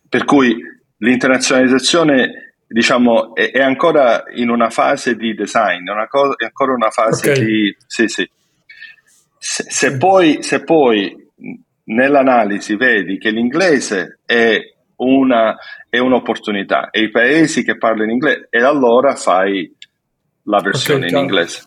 [0.09, 0.57] Per cui
[0.98, 6.90] l'internazionalizzazione diciamo, è, è ancora in una fase di design, è, co- è ancora una
[6.90, 7.44] fase okay.
[7.44, 7.76] di...
[7.87, 8.29] Sì, sì.
[9.38, 11.30] Se, se, poi, se poi
[11.90, 14.59] nell'analisi vedi che l'inglese è,
[14.96, 15.57] una,
[15.88, 19.74] è un'opportunità e i paesi che parlano inglese e allora fai
[20.44, 21.62] la versione okay, in inglese.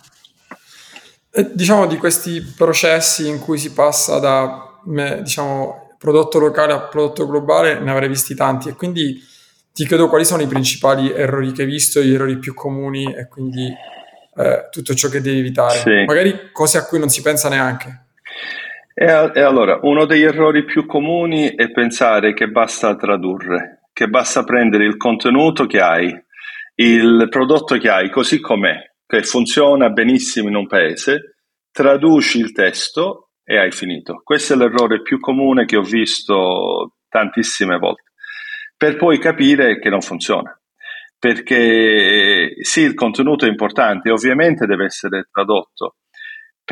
[1.31, 4.79] E, diciamo di questi processi in cui si passa da
[5.21, 9.31] diciamo, prodotto locale a prodotto globale ne avrei visti tanti e quindi
[9.73, 13.27] ti chiedo quali sono i principali errori che hai visto, gli errori più comuni e
[13.27, 13.65] quindi
[14.35, 15.79] eh, tutto ciò che devi evitare.
[15.79, 16.03] Sì.
[16.05, 18.02] Magari cose a cui non si pensa neanche.
[18.93, 24.43] E, e allora, uno degli errori più comuni è pensare che basta tradurre, che basta
[24.43, 26.15] prendere il contenuto che hai,
[26.75, 31.37] il prodotto che hai così com'è, che funziona benissimo in un paese,
[31.71, 34.21] traduci il testo e hai finito.
[34.23, 38.11] Questo è l'errore più comune che ho visto tantissime volte,
[38.77, 40.55] per poi capire che non funziona.
[41.17, 45.95] Perché sì, il contenuto è importante, ovviamente deve essere tradotto,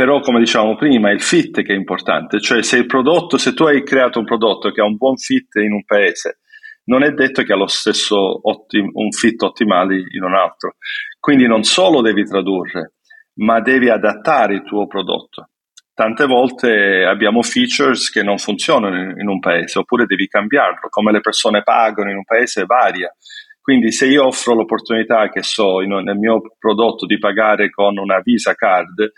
[0.01, 3.53] però come dicevamo prima è il fit che è importante, cioè se il prodotto, se
[3.53, 6.39] tu hai creato un prodotto che ha un buon fit in un paese,
[6.85, 10.77] non è detto che ha lo stesso ottim- un fit ottimale in un altro.
[11.19, 12.93] Quindi non solo devi tradurre,
[13.41, 15.49] ma devi adattare il tuo prodotto.
[15.93, 21.21] Tante volte abbiamo features che non funzionano in, un paese, oppure devi cambiarlo, come le
[21.21, 23.15] persone pagano in un paese varia.
[23.61, 28.19] Quindi se io offro l'opportunità, che so, in, nel mio prodotto di pagare con una
[28.23, 29.11] Visa Card,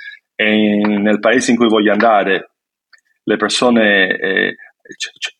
[0.43, 2.51] e nel paese in cui voglio andare
[3.23, 4.55] le persone eh,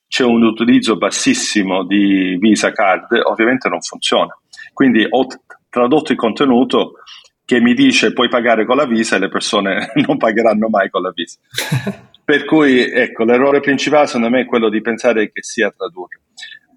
[0.08, 4.38] c'è un utilizzo bassissimo di Visa Card, ovviamente non funziona.
[4.72, 5.28] Quindi ho
[5.70, 6.94] tradotto il contenuto
[7.46, 11.02] che mi dice puoi pagare con la Visa e le persone non pagheranno mai con
[11.02, 11.40] la Visa.
[12.24, 16.22] per cui ecco, l'errore principale secondo me è quello di pensare che sia tradurre.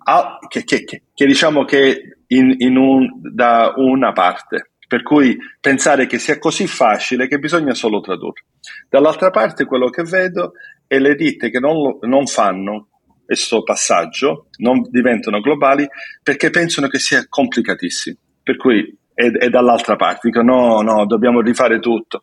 [0.09, 5.37] Ah, che, che, che, che, diciamo che in, in un, da una parte per cui
[5.61, 8.44] pensare che sia così facile che bisogna solo tradurre.
[8.88, 10.53] Dall'altra parte quello che vedo
[10.87, 12.88] è le ditte che non, lo, non fanno
[13.25, 15.87] questo passaggio, non diventano globali
[16.22, 18.16] perché pensano che sia complicatissimo.
[18.42, 22.20] Per cui è, è dall'altra parte, dicono no, no, dobbiamo rifare tutto.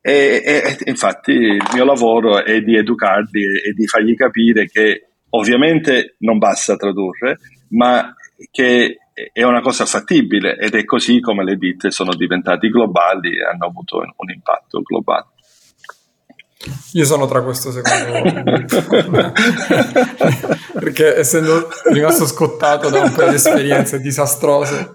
[0.00, 6.16] E, e, infatti il mio lavoro è di educarli e di fargli capire che ovviamente
[6.20, 7.38] non basta tradurre,
[7.70, 8.14] ma
[8.50, 8.96] che
[9.32, 13.66] è una cosa fattibile ed è così come le ditte sono diventate globali e hanno
[13.66, 15.26] avuto un impatto globale.
[16.92, 18.20] Io sono tra questo secondo
[20.78, 24.92] perché essendo rimasto scottato da un paio di esperienze disastrose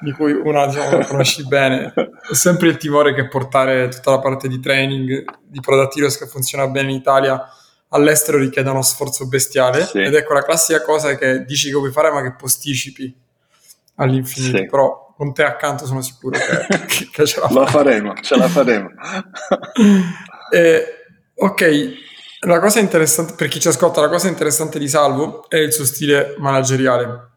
[0.00, 4.46] di cui una diciamo, conosci bene, ho sempre il timore che portare tutta la parte
[4.46, 7.44] di training di Product Heroes che funziona bene in Italia
[7.88, 9.98] all'estero richieda uno sforzo bestiale sì.
[9.98, 13.24] ed ecco la classica cosa che dici che vuoi fare ma che posticipi
[13.96, 14.66] all'infinito, sì.
[14.66, 18.14] però con te accanto sono sicuro che, che ce la, la faremo.
[18.20, 18.90] Ce la faremo.
[20.52, 20.84] eh,
[21.34, 21.94] ok,
[22.40, 25.84] la cosa interessante, per chi ci ascolta, la cosa interessante di Salvo è il suo
[25.84, 27.30] stile manageriale,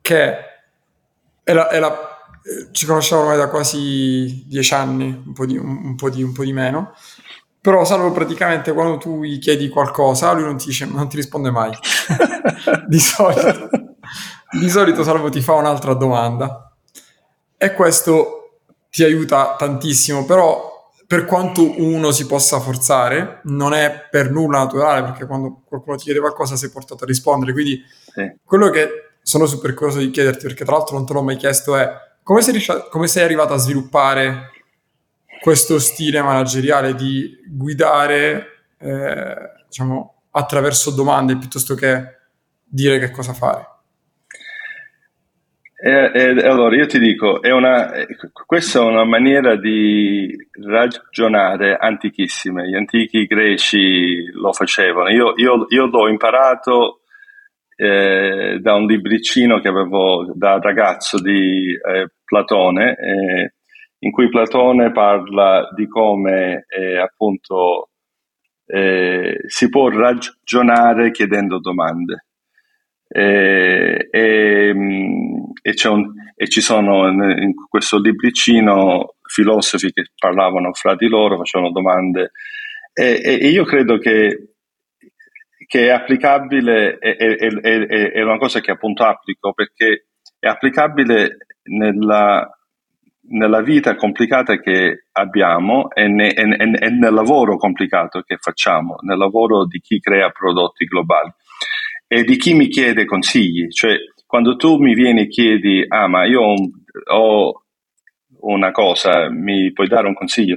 [0.00, 0.34] che
[1.42, 1.92] è la, è la,
[2.42, 6.22] eh, ci conosciamo ormai da quasi dieci anni, un po' di, un, un po di,
[6.22, 6.94] un po di meno,
[7.60, 11.50] però Salvo praticamente quando tu gli chiedi qualcosa, lui non ti, dice, non ti risponde
[11.50, 11.72] mai,
[12.88, 13.68] di solito
[14.50, 16.72] Di solito Salvo ti fa un'altra domanda
[17.56, 24.30] e questo ti aiuta tantissimo, però per quanto uno si possa forzare, non è per
[24.30, 27.52] nulla naturale perché quando qualcuno ti chiede qualcosa sei portato a rispondere.
[27.52, 27.82] Quindi
[28.12, 28.30] sì.
[28.44, 28.88] quello che
[29.22, 31.90] sono super curioso di chiederti, perché tra l'altro non te l'ho mai chiesto, è
[32.22, 34.50] come sei, come sei arrivato a sviluppare
[35.40, 38.46] questo stile manageriale di guidare,
[38.78, 42.16] eh, diciamo, attraverso domande piuttosto che
[42.64, 43.66] dire che cosa fare?
[45.80, 47.92] E, e, allora io ti dico, è una,
[48.46, 52.64] questa è una maniera di ragionare antichissima.
[52.64, 55.08] Gli antichi greci lo facevano.
[55.10, 57.02] Io, io, io l'ho imparato
[57.76, 63.52] eh, da un libricino che avevo da ragazzo di eh, Platone, eh,
[64.00, 67.90] in cui Platone parla di come eh, appunto
[68.66, 72.26] eh, si può ragionare chiedendo domande.
[73.10, 74.74] E, e,
[75.62, 81.72] e, un, e, ci sono in questo libricino filosofi che parlavano fra di loro, facevano
[81.72, 82.32] domande.
[82.92, 84.54] E, io credo che,
[85.66, 91.38] che è applicabile, è, è, è, è, una cosa che appunto applico perché è applicabile
[91.64, 92.46] nella,
[93.30, 99.66] nella vita complicata che abbiamo e, ne, e nel lavoro complicato che facciamo, nel lavoro
[99.66, 101.32] di chi crea prodotti globali
[102.08, 103.68] e di chi mi chiede consigli.
[103.68, 107.62] Cioè, quando tu mi vieni e chiedi, ah, ma io ho
[108.40, 110.56] una cosa, mi puoi dare un consiglio?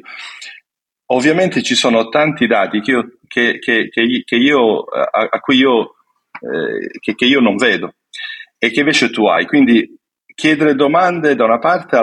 [1.07, 5.95] Ovviamente ci sono tanti dati che io, che, che, che io a, a, cui io,
[6.39, 7.95] eh, che, io non vedo
[8.57, 9.45] e che invece tu hai.
[9.45, 9.99] Quindi
[10.33, 11.99] chiedere domande da una parte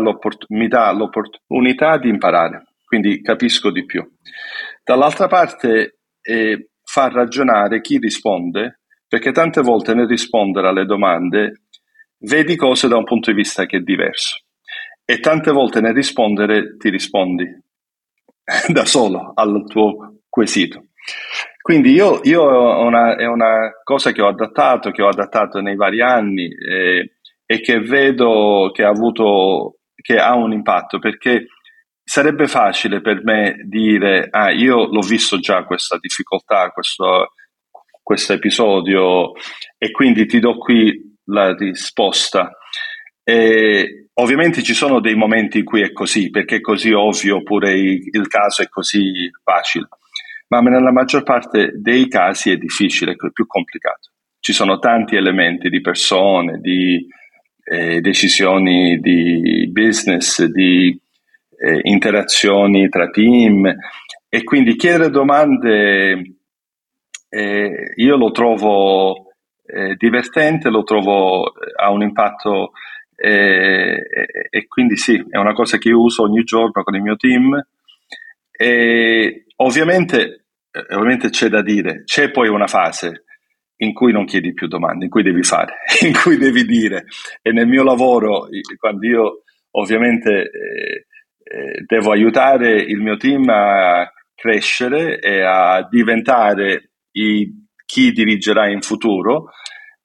[0.49, 4.07] mi dà l'opportunità di imparare, quindi capisco di più.
[4.85, 8.78] Dall'altra parte eh, fa ragionare chi risponde
[9.09, 11.63] perché tante volte nel rispondere alle domande
[12.19, 14.45] vedi cose da un punto di vista che è diverso
[15.11, 17.47] e tante volte nel rispondere ti rispondi
[18.69, 20.89] da solo al tuo quesito.
[21.63, 26.03] Quindi io, io una, è una cosa che ho adattato, che ho adattato nei vari
[26.03, 27.17] anni eh,
[27.47, 31.47] e che vedo che ha avuto, che ha un impatto perché
[32.05, 37.33] sarebbe facile per me dire, ah, io l'ho visto già questa difficoltà, questo,
[38.09, 39.33] questo episodio
[39.77, 42.57] e quindi ti do qui la risposta.
[43.23, 47.75] E ovviamente ci sono dei momenti in cui è così, perché è così ovvio, oppure
[47.75, 49.89] il caso è così facile,
[50.47, 54.13] ma nella maggior parte dei casi è difficile, è più complicato.
[54.41, 57.07] Ci sono tanti elementi di persone, di
[57.63, 60.99] eh, decisioni di business, di
[61.59, 63.71] eh, interazioni tra team
[64.31, 66.38] e quindi chiedere domande
[67.29, 69.33] eh, io lo trovo
[69.67, 72.73] eh, divertente, lo trovo eh, ha un impatto
[73.15, 74.03] eh,
[74.51, 77.61] e quindi sì, è una cosa che uso ogni giorno con il mio team.
[78.51, 83.25] E ovviamente, eh, ovviamente c'è da dire, c'è poi una fase
[83.81, 87.05] in cui non chiedi più domande, in cui devi fare, in cui devi dire.
[87.43, 91.07] E nel mio lavoro, quando io ovviamente eh,
[91.45, 98.83] eh, devo aiutare il mio team a crescere e a diventare i, chi dirigerà in
[98.83, 99.51] futuro,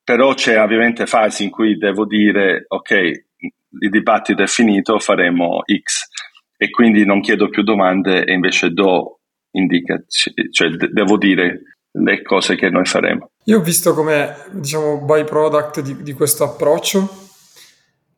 [0.03, 2.91] però c'è ovviamente fasi in cui devo dire ok,
[3.79, 6.07] il dibattito è finito, faremo X
[6.57, 9.19] e quindi non chiedo più domande e invece do
[9.51, 11.61] indicazioni, cioè de- devo dire
[11.91, 13.31] le cose che noi faremo.
[13.45, 17.07] Io ho visto come diciamo byproduct di, di questo approccio,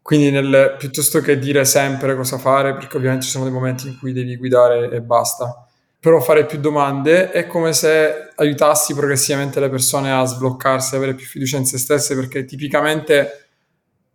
[0.02, 3.98] quindi nel, piuttosto che dire sempre cosa fare, perché ovviamente ci sono dei momenti in
[3.98, 5.65] cui devi guidare e basta
[6.06, 11.26] però fare più domande è come se aiutassi progressivamente le persone a sbloccarsi, avere più
[11.26, 13.48] fiducia in se stesse, perché tipicamente,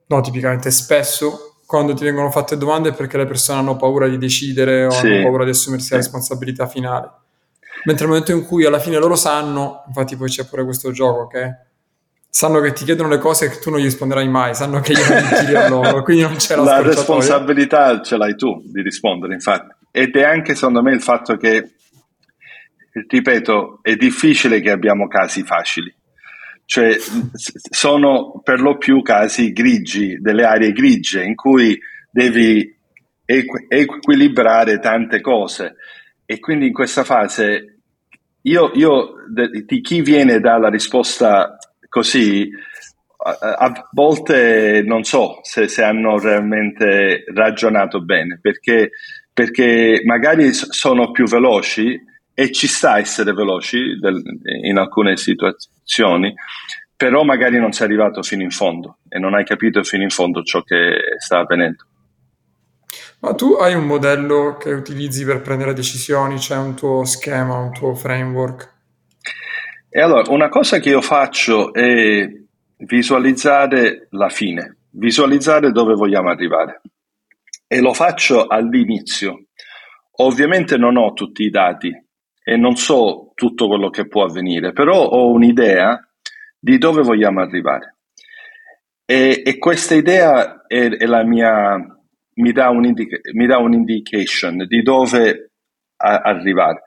[0.06, 4.18] no, tipicamente spesso, quando ti vengono fatte domande è perché le persone hanno paura di
[4.18, 5.08] decidere o sì.
[5.08, 5.90] hanno paura di assumersi sì.
[5.94, 7.10] la responsabilità finale.
[7.86, 11.26] Mentre nel momento in cui alla fine loro sanno, infatti poi c'è pure questo gioco
[11.26, 11.56] che
[12.28, 15.40] sanno che ti chiedono le cose che tu non gli risponderai mai, sanno che glielo
[15.40, 19.74] giri a loro, quindi non c'è la La responsabilità ce l'hai tu di rispondere, infatti.
[19.90, 21.72] Ed è anche secondo me il fatto che
[23.06, 25.92] ripeto, è difficile che abbiamo casi facili.
[26.64, 26.96] Cioè,
[27.34, 31.76] sono per lo più casi grigi, delle aree grigie in cui
[32.10, 32.76] devi
[33.24, 35.76] equ- equilibrare tante cose.
[36.24, 37.78] E quindi in questa fase,
[38.42, 39.14] io, io
[39.64, 41.56] di chi viene dalla risposta
[41.88, 42.48] così,
[43.22, 48.92] a, a volte non so se, se, hanno realmente ragionato bene, perché,
[49.32, 52.00] perché magari sono più veloci
[52.40, 54.22] e ci sta essere veloci del,
[54.62, 56.32] in alcune situazioni,
[56.96, 60.42] però magari non sei arrivato fino in fondo e non hai capito fino in fondo
[60.42, 61.84] ciò che sta avvenendo.
[63.20, 67.74] Ma tu hai un modello che utilizzi per prendere decisioni, c'è un tuo schema, un
[67.74, 68.72] tuo framework?
[69.90, 72.26] E allora, una cosa che io faccio è
[72.78, 76.80] visualizzare la fine, visualizzare dove vogliamo arrivare.
[77.66, 79.48] E lo faccio all'inizio.
[80.22, 82.08] Ovviamente non ho tutti i dati
[82.42, 86.00] e non so tutto quello che può avvenire, però ho un'idea
[86.58, 87.96] di dove vogliamo arrivare.
[89.04, 91.76] E, e questa idea è, è mia,
[92.34, 95.52] mi dà, mi dà un'indication di dove
[95.96, 96.82] a, arrivare.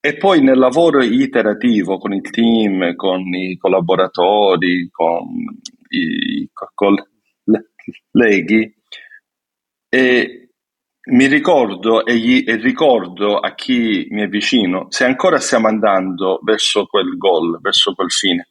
[0.00, 5.28] E poi nel lavoro iterativo con il team, con i collaboratori, con
[5.88, 6.50] i
[8.10, 8.74] colleghi,
[11.04, 16.38] mi ricordo e, gli, e, ricordo a chi mi è vicino se ancora stiamo andando
[16.44, 18.48] verso quel goal, verso quel fine.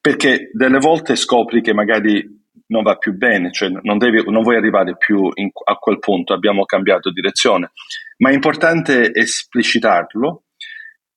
[0.00, 4.56] Perché delle volte scopri che magari non va più bene, cioè non, devi, non vuoi
[4.56, 7.72] arrivare più in, a quel punto, abbiamo cambiato direzione.
[8.18, 10.44] Ma è importante esplicitarlo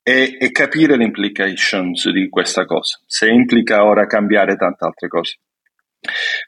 [0.02, 5.38] e, e capire le implications di questa cosa, se implica ora cambiare tante altre cose.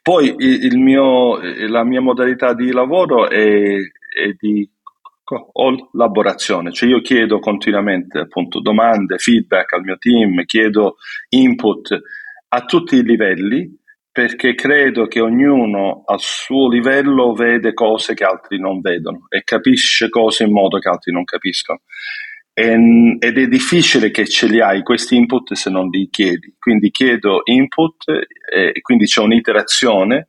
[0.02, 1.40] Poi il mio,
[1.70, 3.78] la mia modalità di lavoro è,
[4.16, 4.70] è di
[5.24, 10.98] collaborazione, cioè io chiedo continuamente appunto domande, feedback al mio team, chiedo
[11.30, 12.00] input
[12.50, 18.60] a tutti i livelli perché credo che ognuno al suo livello vede cose che altri
[18.60, 21.82] non vedono e capisce cose in modo che altri non capiscono.
[22.54, 26.56] Ehm, ed è difficile che ce li hai questi input se non li chiedi.
[26.58, 30.28] Quindi chiedo input e quindi c'è un'iterazione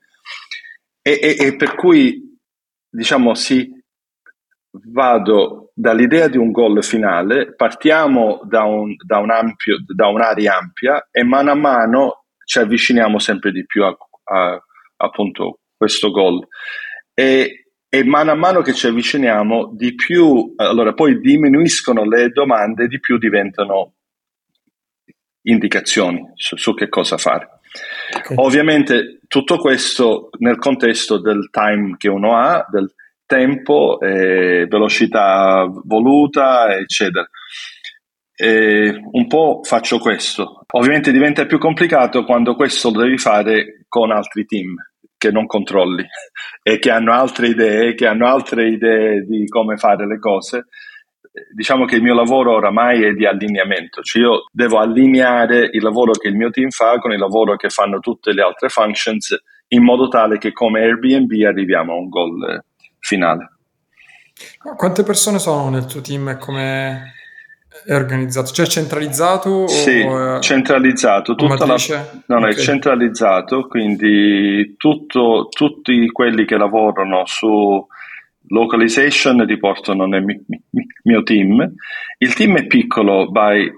[1.01, 2.37] e, e, e per cui
[2.91, 3.71] diciamo sì,
[4.85, 11.09] vado dall'idea di un goal finale, partiamo da, un, da, un ampio, da un'area ampia
[11.11, 14.61] e mano a mano ci avviciniamo sempre di più a, a
[14.97, 16.47] appunto questo goal.
[17.13, 22.89] E, e mano a mano che ci avviciniamo, di più, allora poi diminuiscono le domande,
[22.89, 23.95] di più diventano
[25.43, 27.61] indicazioni su, su che cosa fare.
[28.17, 28.37] Okay.
[28.39, 32.93] Ovviamente tutto questo nel contesto del time che uno ha, del
[33.27, 37.29] tempo, eh, velocità voluta, eccetera.
[38.35, 40.65] E un po' faccio questo.
[40.73, 44.75] Ovviamente diventa più complicato quando questo lo devi fare con altri team
[45.19, 46.05] che non controlli
[46.63, 50.67] e che hanno altre idee, che hanno altre idee di come fare le cose.
[51.55, 56.13] Diciamo che il mio lavoro oramai è di allineamento, cioè io devo allineare il lavoro
[56.13, 59.37] che il mio team fa con il lavoro che fanno tutte le altre functions
[59.69, 62.65] in modo tale che come Airbnb arriviamo a un goal
[63.07, 63.51] finale.
[64.77, 67.13] Quante persone sono nel tuo team e come
[67.87, 68.51] è organizzato?
[68.51, 69.69] Cioè centralizzato?
[69.69, 71.37] Sì, o, centralizzato.
[71.37, 71.77] Tutta la,
[72.27, 72.51] no, okay.
[72.51, 77.87] è centralizzato, quindi tutto, tutti quelli che lavorano su
[78.49, 80.25] localization riportano nel
[81.05, 81.73] mio team.
[82.19, 83.73] Il team è piccolo by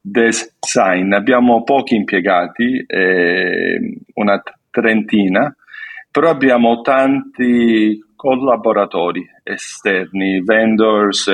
[0.00, 5.54] design, abbiamo pochi impiegati, eh, una trentina,
[6.10, 11.26] però abbiamo tanti collaboratori esterni, vendors,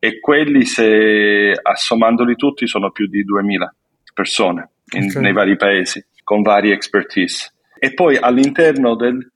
[0.00, 3.72] e quelli se assommandoli tutti sono più di 2000
[4.12, 5.22] persone in, okay.
[5.22, 7.52] nei vari paesi con varie expertise.
[7.78, 9.30] E poi all'interno del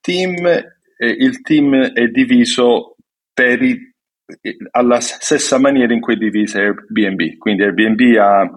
[0.00, 2.96] team, eh, il team è diviso
[3.34, 3.78] per i,
[4.70, 7.36] alla stessa maniera in cui è divisa Airbnb.
[7.36, 8.50] Quindi Airbnb ha,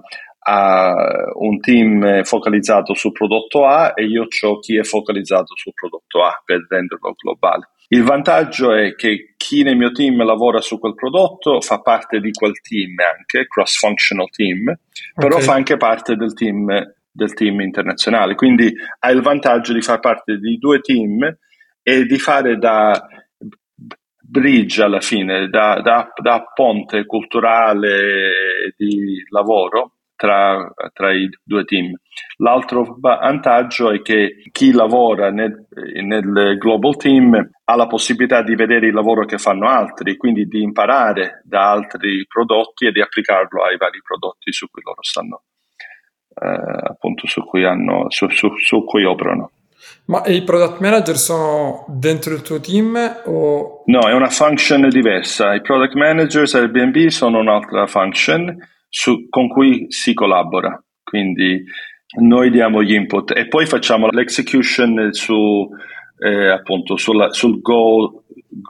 [0.44, 0.94] ha,
[1.36, 6.42] un team focalizzato sul prodotto A e io ho chi è focalizzato sul prodotto A
[6.44, 7.70] per renderlo globale.
[7.90, 12.32] Il vantaggio è che chi nel mio team lavora su quel prodotto fa parte di
[12.32, 14.74] quel team anche, cross-functional team,
[15.14, 15.46] però okay.
[15.46, 16.66] fa anche parte del team,
[17.12, 18.36] del team internazionale.
[18.36, 21.38] Quindi ha il vantaggio di far parte di due team
[21.84, 23.08] e di fare da
[24.34, 31.94] bridge alla fine, da, da, da ponte culturale di lavoro tra, tra, i due team.
[32.38, 35.68] L'altro vantaggio è che chi lavora nel,
[36.04, 40.62] nel, global team ha la possibilità di vedere il lavoro che fanno altri, quindi di
[40.62, 45.44] imparare da altri prodotti e di applicarlo ai vari prodotti su cui loro stanno,
[46.36, 49.52] eh, appunto, su cui, hanno, su, su, su cui operano.
[50.06, 53.84] Ma i product manager sono dentro il tuo team o...
[53.86, 55.54] No, è una function diversa.
[55.54, 58.58] I product managers Airbnb sono un'altra function
[58.94, 60.82] su, con cui si collabora.
[61.04, 61.64] Quindi
[62.20, 65.68] noi diamo gli input e poi facciamo l'execution su,
[66.20, 68.22] eh, appunto sulla, sul goal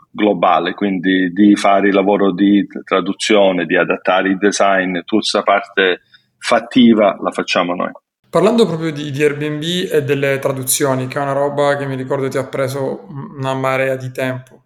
[0.10, 6.02] globale, quindi di fare il lavoro di traduzione, di adattare il design, tutta questa parte
[6.38, 7.92] fattiva la facciamo noi.
[8.30, 12.30] Parlando proprio di, di, Airbnb e delle traduzioni, che è una roba che mi ricordo
[12.30, 13.08] ti ha preso
[13.38, 14.63] una marea di tempo,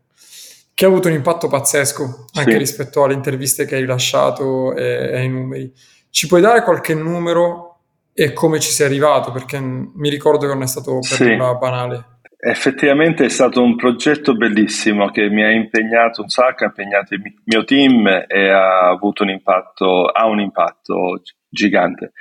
[0.78, 2.58] che ha avuto un impatto pazzesco anche sì.
[2.60, 5.74] rispetto alle interviste che hai rilasciato e, e ai numeri.
[6.12, 7.80] Ci puoi dare qualche numero
[8.14, 9.32] e come ci sei arrivato?
[9.32, 11.36] Perché mi ricordo che non è stato per sì.
[11.36, 12.20] banale.
[12.38, 17.24] Effettivamente è stato un progetto bellissimo che mi ha impegnato un sacco, ha impegnato il
[17.46, 22.12] mio team e ha avuto un impatto, ha un impatto gigante.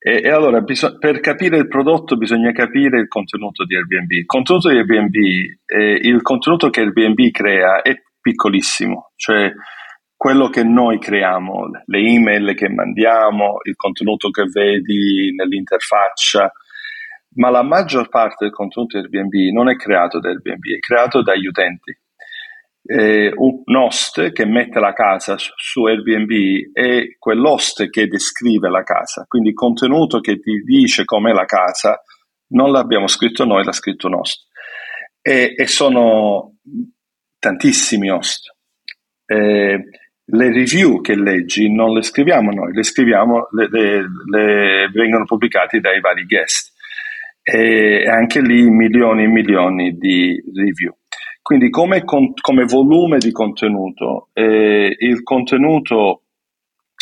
[0.00, 4.10] E, e allora bis- per capire il prodotto bisogna capire il contenuto di Airbnb.
[4.10, 5.14] Il contenuto di Airbnb,
[5.66, 9.52] eh, il contenuto che Airbnb crea è piccolissimo, cioè
[10.16, 16.52] quello che noi creiamo, le email che mandiamo, il contenuto che vedi nell'interfaccia,
[17.34, 21.22] ma la maggior parte del contenuto di Airbnb non è creato da Airbnb, è creato
[21.22, 21.96] dagli utenti
[22.90, 29.26] eh, un host che mette la casa su, Airbnb è quell'host che descrive la casa,
[29.28, 32.00] quindi il contenuto che ti dice com'è la casa
[32.50, 34.46] non l'abbiamo scritto noi, l'ha scritto un host.
[35.20, 36.54] E, e sono
[37.38, 38.54] tantissimi host.
[39.26, 39.84] Eh,
[40.30, 45.80] le review che leggi non le scriviamo noi, le scriviamo, le, le, le vengono pubblicate
[45.80, 46.72] dai vari guest.
[47.42, 50.94] E anche lì milioni e milioni di review.
[51.48, 56.24] Quindi come, come volume di contenuto, eh, il contenuto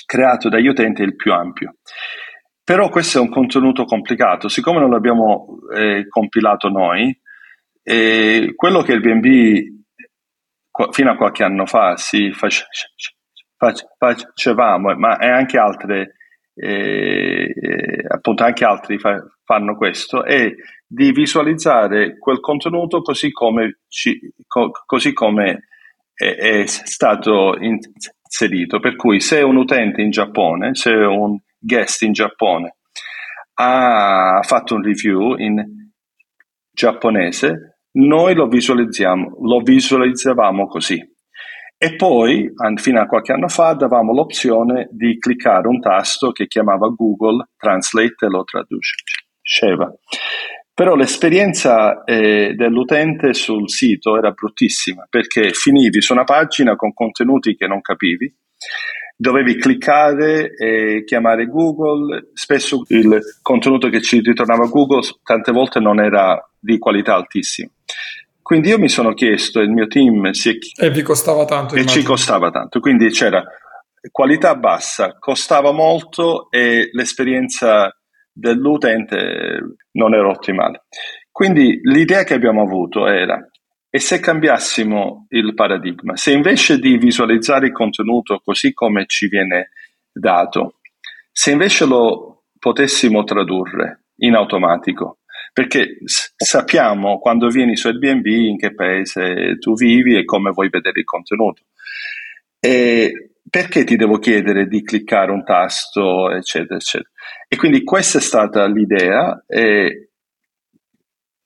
[0.07, 1.79] creato dagli utenti è il più ampio.
[2.63, 7.21] Però questo è un contenuto complicato, siccome non l'abbiamo eh, compilato noi,
[7.83, 9.25] eh, quello che il BNB
[10.93, 12.69] fino a qualche anno fa si face,
[13.57, 16.15] face, facevamo, ma anche altre,
[16.55, 20.55] eh, eh, appunto anche altri fa, fanno questo, è
[20.87, 25.65] di visualizzare quel contenuto così come, ci, co, così come
[26.15, 28.79] è, è, stato inserito.
[28.79, 32.77] Per cui se un utente in Giappone, se un guest in Giappone
[33.59, 35.91] ha fatto un review in
[36.71, 41.03] giapponese, noi lo visualizziamo, lo visualizzavamo così.
[41.79, 46.89] E poi, fino a qualche anno fa, davamo l'opzione di cliccare un tasto che chiamava
[46.89, 49.93] Google Translate e lo traduceva.
[50.77, 57.57] Però l'esperienza eh, dell'utente sul sito era bruttissima perché finivi su una pagina con contenuti
[57.57, 58.31] che non capivi,
[59.17, 65.99] dovevi cliccare e chiamare Google, spesso il contenuto che ci ritornava Google tante volte non
[65.99, 67.71] era di qualità altissima.
[68.43, 70.85] Quindi io mi sono chiesto, il mio team si è...
[70.85, 71.75] E vi costava tanto.
[71.75, 72.03] E immagino.
[72.03, 73.43] ci costava tanto, quindi c'era
[74.11, 77.97] qualità bassa, costava molto e l'esperienza
[78.37, 80.85] dell'utente non era ottimale.
[81.31, 83.39] Quindi l'idea che abbiamo avuto era,
[83.89, 89.71] e se cambiassimo il paradigma, se invece di visualizzare il contenuto così come ci viene
[90.13, 90.81] dato,
[91.33, 95.21] se invece lo potessimo tradurre in automatico,
[95.53, 101.01] perché sappiamo quando vieni su Airbnb in che paese tu vivi e come vuoi vedere
[101.01, 101.63] il contenuto.
[102.61, 107.11] E perché ti devo chiedere di cliccare un tasto, eccetera, eccetera.
[107.49, 109.45] E quindi questa è stata l'idea.
[109.47, 110.11] E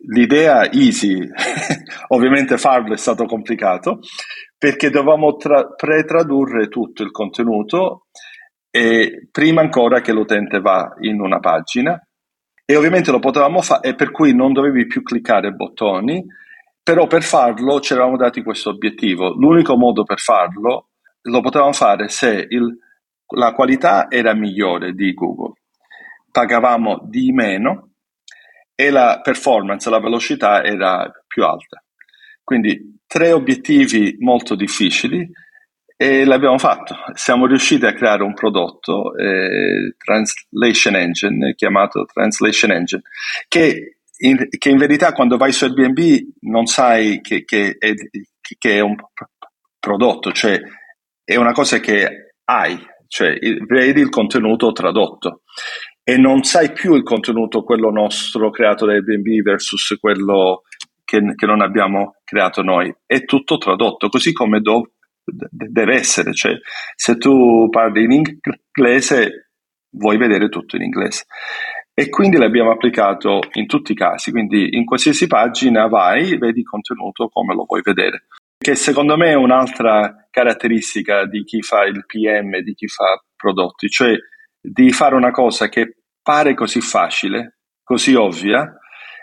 [0.09, 1.19] l'idea easy,
[2.09, 4.01] ovviamente farlo è stato complicato,
[4.57, 8.07] perché dovevamo tra- pretradurre tutto il contenuto
[8.71, 12.01] e prima ancora che l'utente va in una pagina.
[12.65, 16.25] E ovviamente lo potevamo fare, e per cui non dovevi più cliccare bottoni,
[16.83, 19.35] però per farlo ci eravamo dati questo obiettivo.
[19.35, 20.90] L'unico modo per farlo
[21.23, 22.77] lo potevamo fare se il,
[23.35, 25.55] la qualità era migliore di Google,
[26.31, 27.91] pagavamo di meno
[28.75, 31.83] e la performance, la velocità era più alta.
[32.43, 35.29] Quindi tre obiettivi molto difficili
[35.97, 36.97] e l'abbiamo fatto.
[37.13, 43.03] Siamo riusciti a creare un prodotto, eh, Translation Engine, chiamato Translation Engine,
[43.47, 45.99] che in, che in, verità quando vai su Airbnb
[46.41, 47.93] non sai che, che, è,
[48.59, 48.97] che è un
[49.79, 50.61] prodotto, cioè
[51.31, 52.77] è una cosa che hai,
[53.07, 55.43] cioè vedi il contenuto tradotto
[56.03, 60.63] e non sai più il contenuto, quello nostro creato da Airbnb versus quello
[61.05, 62.93] che, che non abbiamo creato noi.
[63.07, 66.35] È tutto tradotto, così come do, deve essere.
[66.35, 66.55] Cioè,
[66.97, 69.51] se tu parli in inglese,
[69.91, 71.27] vuoi vedere tutto in inglese.
[71.95, 76.67] E quindi l'abbiamo applicato in tutti i casi, quindi in qualsiasi pagina vai, vedi il
[76.67, 78.25] contenuto come lo vuoi vedere
[78.63, 83.89] che secondo me è un'altra caratteristica di chi fa il PM, di chi fa prodotti,
[83.89, 84.13] cioè
[84.61, 88.71] di fare una cosa che pare così facile, così ovvia,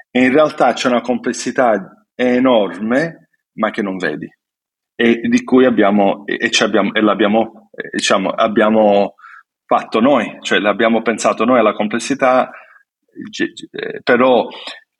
[0.09, 3.29] e in realtà c'è una complessità enorme,
[3.59, 4.27] ma che non vedi,
[4.95, 9.13] e di cui abbiamo, e, abbiamo, e l'abbiamo, diciamo, abbiamo
[9.67, 12.49] fatto noi, cioè l'abbiamo pensato noi alla complessità
[13.71, 14.47] eh, però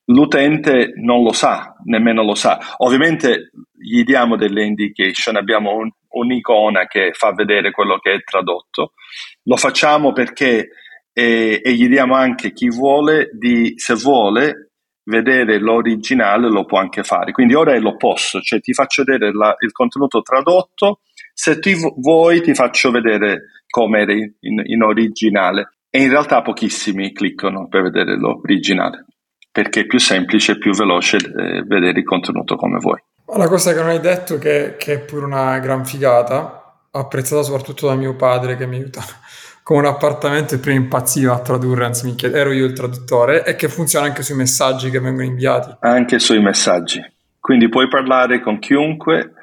[0.05, 2.59] l'utente non lo sa, nemmeno lo sa.
[2.77, 8.93] Ovviamente gli diamo delle indication, abbiamo un, un'icona che fa vedere quello che è tradotto,
[9.43, 10.69] lo facciamo perché
[11.13, 14.71] e, e gli diamo anche chi vuole di, se vuole
[15.07, 17.32] vedere l'originale lo può anche fare.
[17.32, 20.99] Quindi ora è l'opposto, cioè ti faccio vedere la, il contenuto tradotto,
[21.34, 25.78] se ti vuoi ti faccio vedere come era in, in, originale.
[25.89, 29.05] E in realtà pochissimi cliccano per vedere l'originale,
[29.51, 32.99] perché è più semplice e più veloce eh, vedere il contenuto come vuoi.
[33.36, 37.88] La cosa che non hai detto, che, che è pure una gran figata, apprezzata soprattutto
[37.88, 39.01] da mio padre che mi aiuta
[39.63, 43.43] con un appartamento e prima impazziva a tradurre, anzi mi chiede, ero io il traduttore,
[43.43, 45.75] e che funziona anche sui messaggi che vengono inviati.
[45.82, 47.03] Anche sui messaggi.
[47.39, 49.34] Quindi puoi parlare con chiunque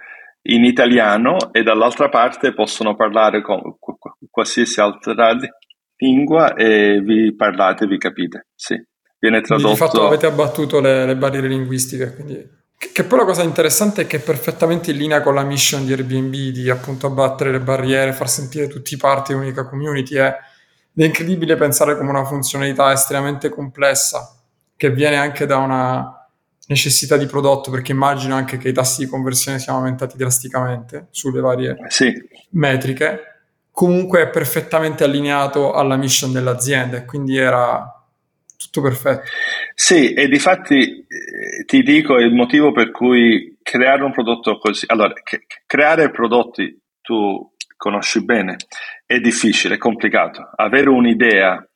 [0.47, 3.61] in italiano e dall'altra parte possono parlare con
[4.31, 5.15] qualsiasi altra
[5.97, 8.49] lingua e vi parlate, vi capite.
[8.55, 8.83] Sì,
[9.19, 9.71] viene tradotto.
[9.71, 12.63] Di fatto avete abbattuto le, le barriere linguistiche, quindi
[12.93, 15.93] che poi la cosa interessante è che è perfettamente in linea con la mission di
[15.93, 20.17] Airbnb di appunto abbattere le barriere, far sentire tutti parte di un'unica community.
[20.17, 20.35] È,
[20.95, 24.35] è incredibile pensare come una funzionalità estremamente complessa
[24.77, 26.29] che viene anche da una
[26.67, 31.41] necessità di prodotto, perché immagino anche che i tassi di conversione siano aumentati drasticamente sulle
[31.41, 32.13] varie sì.
[32.51, 33.21] metriche.
[33.71, 38.03] Comunque è perfettamente allineato alla mission dell'azienda e quindi era
[38.57, 39.29] tutto perfetto.
[39.77, 44.85] Sì, e di fatti eh, ti dico il motivo per cui creare un prodotto così,
[44.89, 48.57] allora, che, creare prodotti tu conosci bene,
[49.05, 50.49] è difficile, è complicato.
[50.55, 51.69] Avere un'idea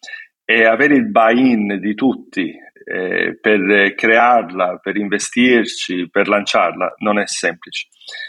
[0.44, 7.26] e avere il buy-in di tutti eh, per crearla, per investirci, per lanciarla, non è
[7.26, 7.88] semplice.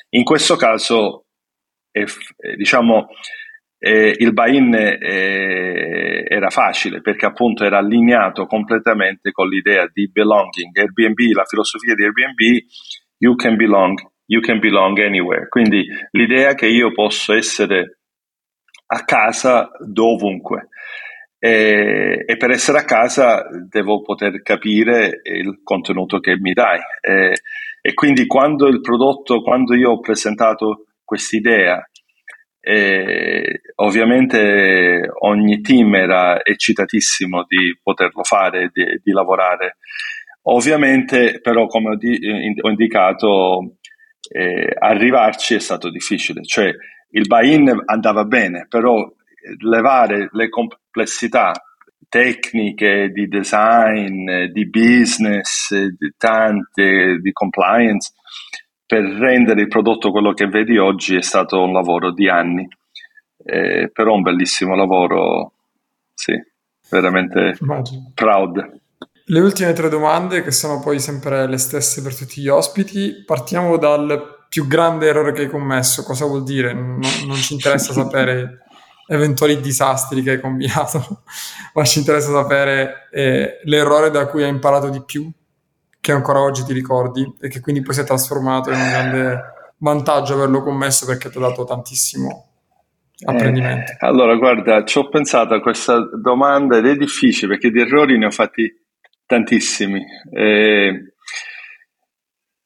[0.10, 1.28] In questo caso,
[1.92, 2.04] è,
[2.58, 3.08] diciamo,
[3.82, 10.78] eh, il buy-in eh, era facile perché appunto era allineato completamente con l'idea di belonging.
[10.78, 12.66] Airbnb, la filosofia di Airbnb,
[13.20, 15.48] you can belong, you can belong anywhere.
[15.48, 18.00] Quindi l'idea che io posso essere
[18.88, 20.68] a casa dovunque.
[21.42, 26.80] E, e, per essere a casa devo poter capire il contenuto che mi dai.
[27.00, 27.34] E,
[27.82, 31.82] e quindi quando il prodotto, quando io ho presentato quest'idea
[32.70, 39.78] e ovviamente ogni team era eccitatissimo di poterlo fare, di, di lavorare.
[40.44, 42.20] Ovviamente, però, come ho, di,
[42.62, 43.78] ho indicato,
[44.32, 46.72] eh, arrivarci è stato difficile, cioè
[47.12, 49.04] il buy-in andava bene, però
[49.62, 51.54] levare le complessità
[52.08, 58.14] tecniche di design, di business, di tante, di compliance,
[58.90, 62.68] per rendere il prodotto quello che vedi oggi è stato un lavoro di anni,
[63.46, 65.52] eh, però un bellissimo lavoro,
[66.12, 66.34] sì,
[66.90, 68.12] veramente Immagino.
[68.16, 68.82] proud.
[69.26, 73.78] Le ultime tre domande, che sono poi sempre le stesse per tutti gli ospiti, partiamo
[73.78, 76.74] dal più grande errore che hai commesso, cosa vuol dire?
[76.74, 78.64] Non, non ci interessa sapere
[79.06, 81.22] eventuali disastri che hai combinato,
[81.76, 85.32] ma ci interessa sapere eh, l'errore da cui hai imparato di più
[86.02, 89.42] che ancora oggi ti ricordi e che quindi poi si è trasformato in un grande
[89.78, 92.48] vantaggio averlo commesso perché ti ha dato tantissimo
[93.26, 93.92] apprendimento.
[93.92, 98.18] Eh, allora, guarda, ci ho pensato a questa domanda ed è difficile perché di errori
[98.18, 98.72] ne ho fatti
[99.26, 100.04] tantissimi.
[100.32, 101.14] Eh,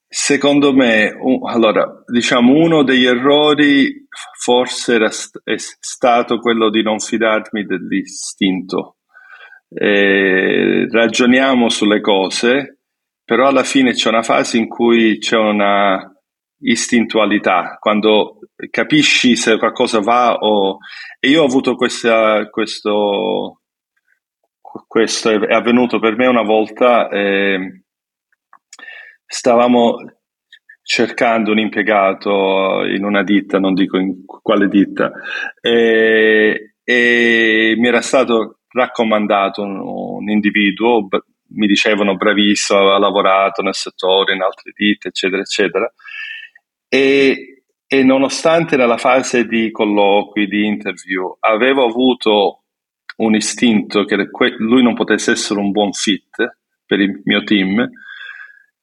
[0.08, 4.08] secondo me, un, allora, diciamo, uno degli errori
[4.40, 5.10] forse era
[5.44, 8.98] è stato quello di non fidarmi dell'istinto.
[9.70, 12.73] Eh, ragioniamo sulle cose
[13.26, 16.14] però alla fine c'è una fase in cui c'è una
[16.60, 20.78] istintualità, quando capisci se qualcosa va o...
[21.20, 23.62] E io ho avuto questa, questo,
[24.60, 27.84] questo è avvenuto per me una volta, eh,
[29.26, 29.96] stavamo
[30.82, 35.12] cercando un impiegato in una ditta, non dico in quale ditta,
[35.62, 41.08] e, e mi era stato raccomandato un, un individuo
[41.54, 45.94] mi dicevano bravissimo, ha lavorato nel settore, in altre ditte, eccetera, eccetera.
[46.88, 52.64] E, e nonostante nella fase di colloqui, di interview, avevo avuto
[53.18, 54.16] un istinto che
[54.58, 57.88] lui non potesse essere un buon fit per il mio team,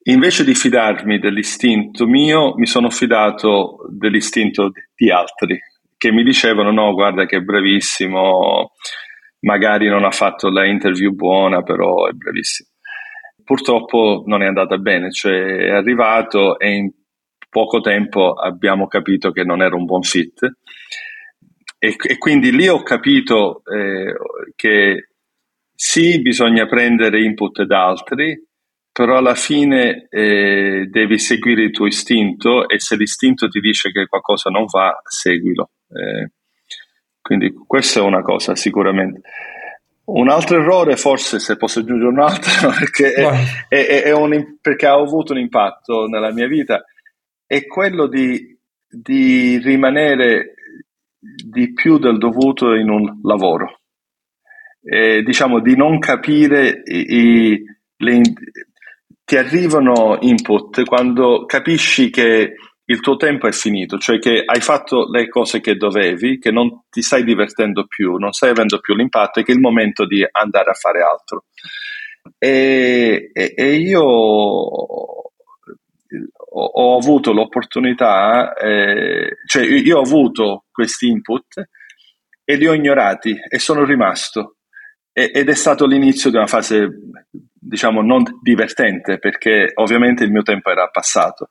[0.04, 5.58] invece di fidarmi dell'istinto mio, mi sono fidato dell'istinto di altri
[6.00, 8.72] che mi dicevano no, guarda che è bravissimo,
[9.40, 12.68] magari non ha fatto la interview buona, però è bravissimo.
[13.44, 16.90] Purtroppo non è andata bene, cioè è arrivato e in
[17.48, 20.40] poco tempo abbiamo capito che non era un buon fit.
[21.78, 24.14] E, e quindi lì ho capito eh,
[24.54, 25.08] che
[25.74, 28.38] sì, bisogna prendere input da altri,
[28.92, 34.06] però alla fine eh, devi seguire il tuo istinto e se l'istinto ti dice che
[34.06, 35.70] qualcosa non va, seguilo.
[35.88, 36.32] Eh,
[37.20, 39.20] quindi questa è una cosa sicuramente.
[40.04, 44.86] Un altro errore, forse se posso aggiungere un altro, perché, è, è, è un, perché
[44.86, 46.84] ha avuto un impatto nella mia vita,
[47.46, 48.58] è quello di,
[48.88, 50.54] di rimanere
[51.20, 53.80] di più del dovuto in un lavoro.
[54.82, 57.64] Eh, diciamo di non capire i, i,
[57.96, 58.22] le,
[59.24, 62.54] ti arrivano input quando capisci che
[62.90, 66.82] il tuo tempo è finito, cioè che hai fatto le cose che dovevi, che non
[66.90, 70.26] ti stai divertendo più, non stai avendo più l'impatto e che è il momento di
[70.30, 71.44] andare a fare altro.
[72.36, 75.22] E, e, e io ho,
[76.52, 81.62] ho, avuto l'opportunità, eh, cioè io ho avuto questi input
[82.44, 84.56] e li ho ignorati e sono rimasto.
[85.12, 86.88] E, ed è stato l'inizio di una fase,
[87.30, 91.50] diciamo, non divertente perché ovviamente il mio tempo era passato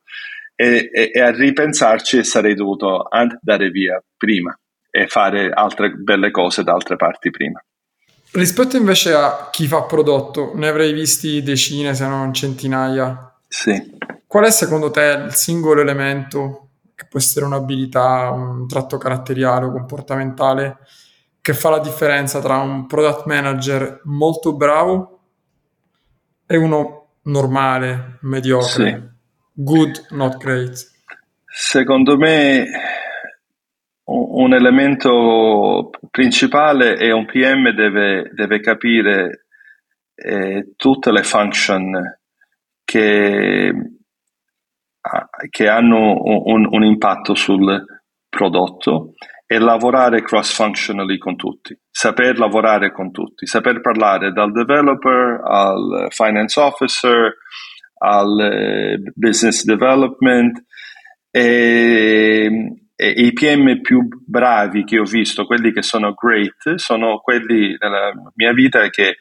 [0.61, 4.53] e, e, e a ripensarci sarei dovuto andare via prima
[4.89, 7.63] e fare altre belle cose da altre parti prima.
[8.33, 13.39] Rispetto invece a chi fa prodotto, ne avrei visti decine se non centinaia.
[13.47, 13.97] Sì.
[14.27, 19.71] Qual è secondo te il singolo elemento, che può essere un'abilità, un tratto caratteriale o
[19.71, 20.79] comportamentale,
[21.39, 25.19] che fa la differenza tra un product manager molto bravo
[26.45, 28.67] e uno normale, mediocre?
[28.67, 29.17] Sì.
[29.53, 30.97] Good, not great.
[31.45, 32.67] Secondo me
[34.11, 39.45] un elemento principale è un PM deve, deve capire
[40.15, 42.19] eh, tutte le function
[42.83, 43.73] che,
[45.49, 47.85] che hanno un, un, impatto sul
[48.27, 49.13] prodotto
[49.45, 56.59] e lavorare cross-functionally con tutti, saper lavorare con tutti, saper parlare dal developer al finance
[56.59, 57.35] officer,
[57.99, 60.63] al eh, business development
[61.31, 62.49] e,
[62.95, 68.11] e, i PM più bravi che ho visto, quelli che sono great, sono quelli nella
[68.35, 69.17] mia vita che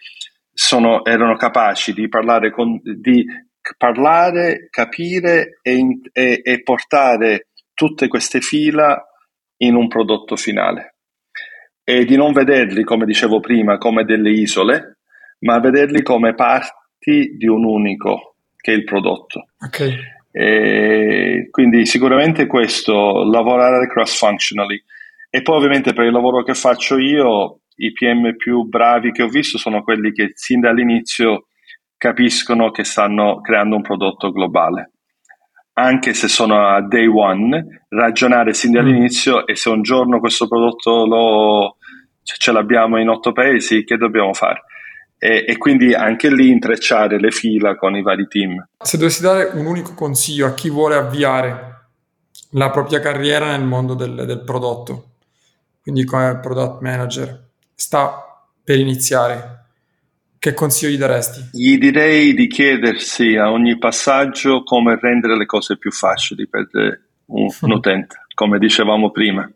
[0.52, 3.24] sono, erano capaci di parlare, con, di
[3.76, 9.00] parlare capire e, e, e portare tutte queste fila
[9.58, 10.94] in un prodotto finale.
[11.84, 14.98] E di non vederli, come dicevo prima, come delle isole,
[15.40, 18.38] ma vederli come parti di un unico
[18.68, 19.46] che il prodotto.
[19.64, 19.96] Okay.
[20.30, 24.82] E quindi sicuramente questo, lavorare cross-functionally.
[25.30, 29.28] E poi ovviamente per il lavoro che faccio io, i PM più bravi che ho
[29.28, 31.46] visto sono quelli che sin dall'inizio
[31.96, 34.92] capiscono che stanno creando un prodotto globale.
[35.74, 41.06] Anche se sono a day one, ragionare sin dall'inizio e se un giorno questo prodotto
[41.06, 41.76] lo,
[42.22, 44.64] ce l'abbiamo in otto paesi, che dobbiamo fare?
[45.18, 48.68] E, e, quindi anche lì intrecciare le fila con i vari team.
[48.82, 51.88] Se dovessi dare un unico consiglio a chi vuole avviare
[52.52, 55.16] la propria carriera nel mondo del, del prodotto,
[55.82, 58.22] quindi come product manager, sta
[58.62, 59.64] per iniziare,
[60.38, 61.48] che consiglio gli daresti?
[61.52, 66.68] Gli direi di chiedersi a ogni passaggio come rendere le cose più facili per
[67.26, 69.50] un, un utente, come dicevamo prima.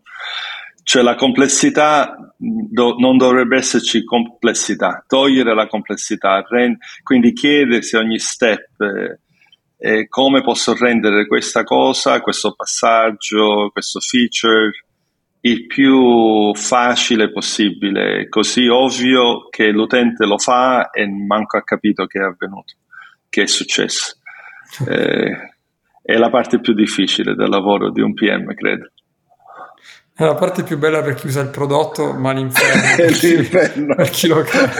[0.84, 8.18] Cioè la complessità, do, non dovrebbe esserci complessità, togliere la complessità, rend, quindi chiedersi ogni
[8.18, 9.18] step eh,
[9.76, 14.70] eh, come posso rendere questa cosa, questo passaggio, questo feature
[15.44, 22.20] il più facile possibile, così ovvio che l'utente lo fa e manco ha capito che
[22.20, 22.74] è avvenuto,
[23.28, 24.18] che è successo.
[24.86, 25.50] Eh,
[26.00, 28.90] è la parte più difficile del lavoro di un PM, credo.
[30.14, 33.94] È la parte più bella per chi usa il prodotto, ma l'inferno l'inferno.
[33.96, 34.70] per chi lo crea.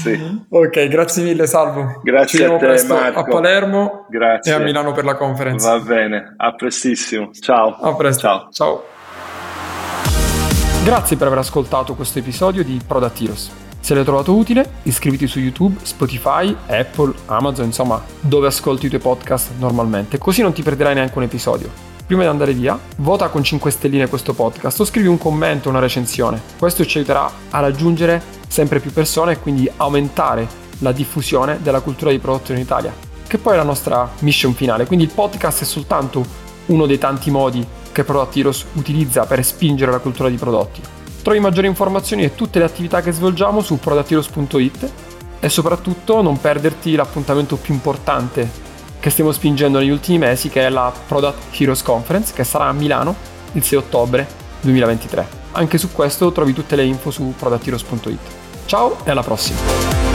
[0.00, 0.44] sì.
[0.48, 2.00] Ok, grazie mille Salvo.
[2.04, 3.18] Grazie Ci a te Marco.
[3.18, 4.52] a Palermo grazie.
[4.52, 5.66] e a Milano per la conference.
[5.66, 7.30] Va bene, a prestissimo.
[7.32, 7.76] Ciao.
[7.80, 8.20] A presto.
[8.20, 8.48] Ciao.
[8.52, 8.84] Ciao.
[10.84, 13.50] Grazie per aver ascoltato questo episodio di Product Heroes.
[13.80, 19.00] Se l'hai trovato utile, iscriviti su YouTube, Spotify, Apple, Amazon, insomma, dove ascolti i tuoi
[19.00, 23.42] podcast normalmente, così non ti perderai neanche un episodio prima di andare via, vota con
[23.42, 26.40] 5 stelline questo podcast o scrivi un commento, una recensione.
[26.58, 30.46] Questo ci aiuterà a raggiungere sempre più persone e quindi aumentare
[30.78, 32.92] la diffusione della cultura di prodotto in Italia,
[33.26, 34.86] che poi è la nostra mission finale.
[34.86, 36.24] Quindi il podcast è soltanto
[36.66, 40.80] uno dei tanti modi che Product Heroes utilizza per spingere la cultura di prodotti.
[41.22, 44.92] Trovi maggiori informazioni e tutte le attività che svolgiamo su productheroes.it
[45.38, 48.70] e soprattutto non perderti l'appuntamento più importante
[49.02, 52.72] che stiamo spingendo negli ultimi mesi, che è la Product Heroes Conference, che sarà a
[52.72, 53.16] Milano
[53.54, 54.28] il 6 ottobre
[54.60, 55.26] 2023.
[55.52, 58.20] Anche su questo trovi tutte le info su productheroes.it.
[58.66, 60.11] Ciao e alla prossima!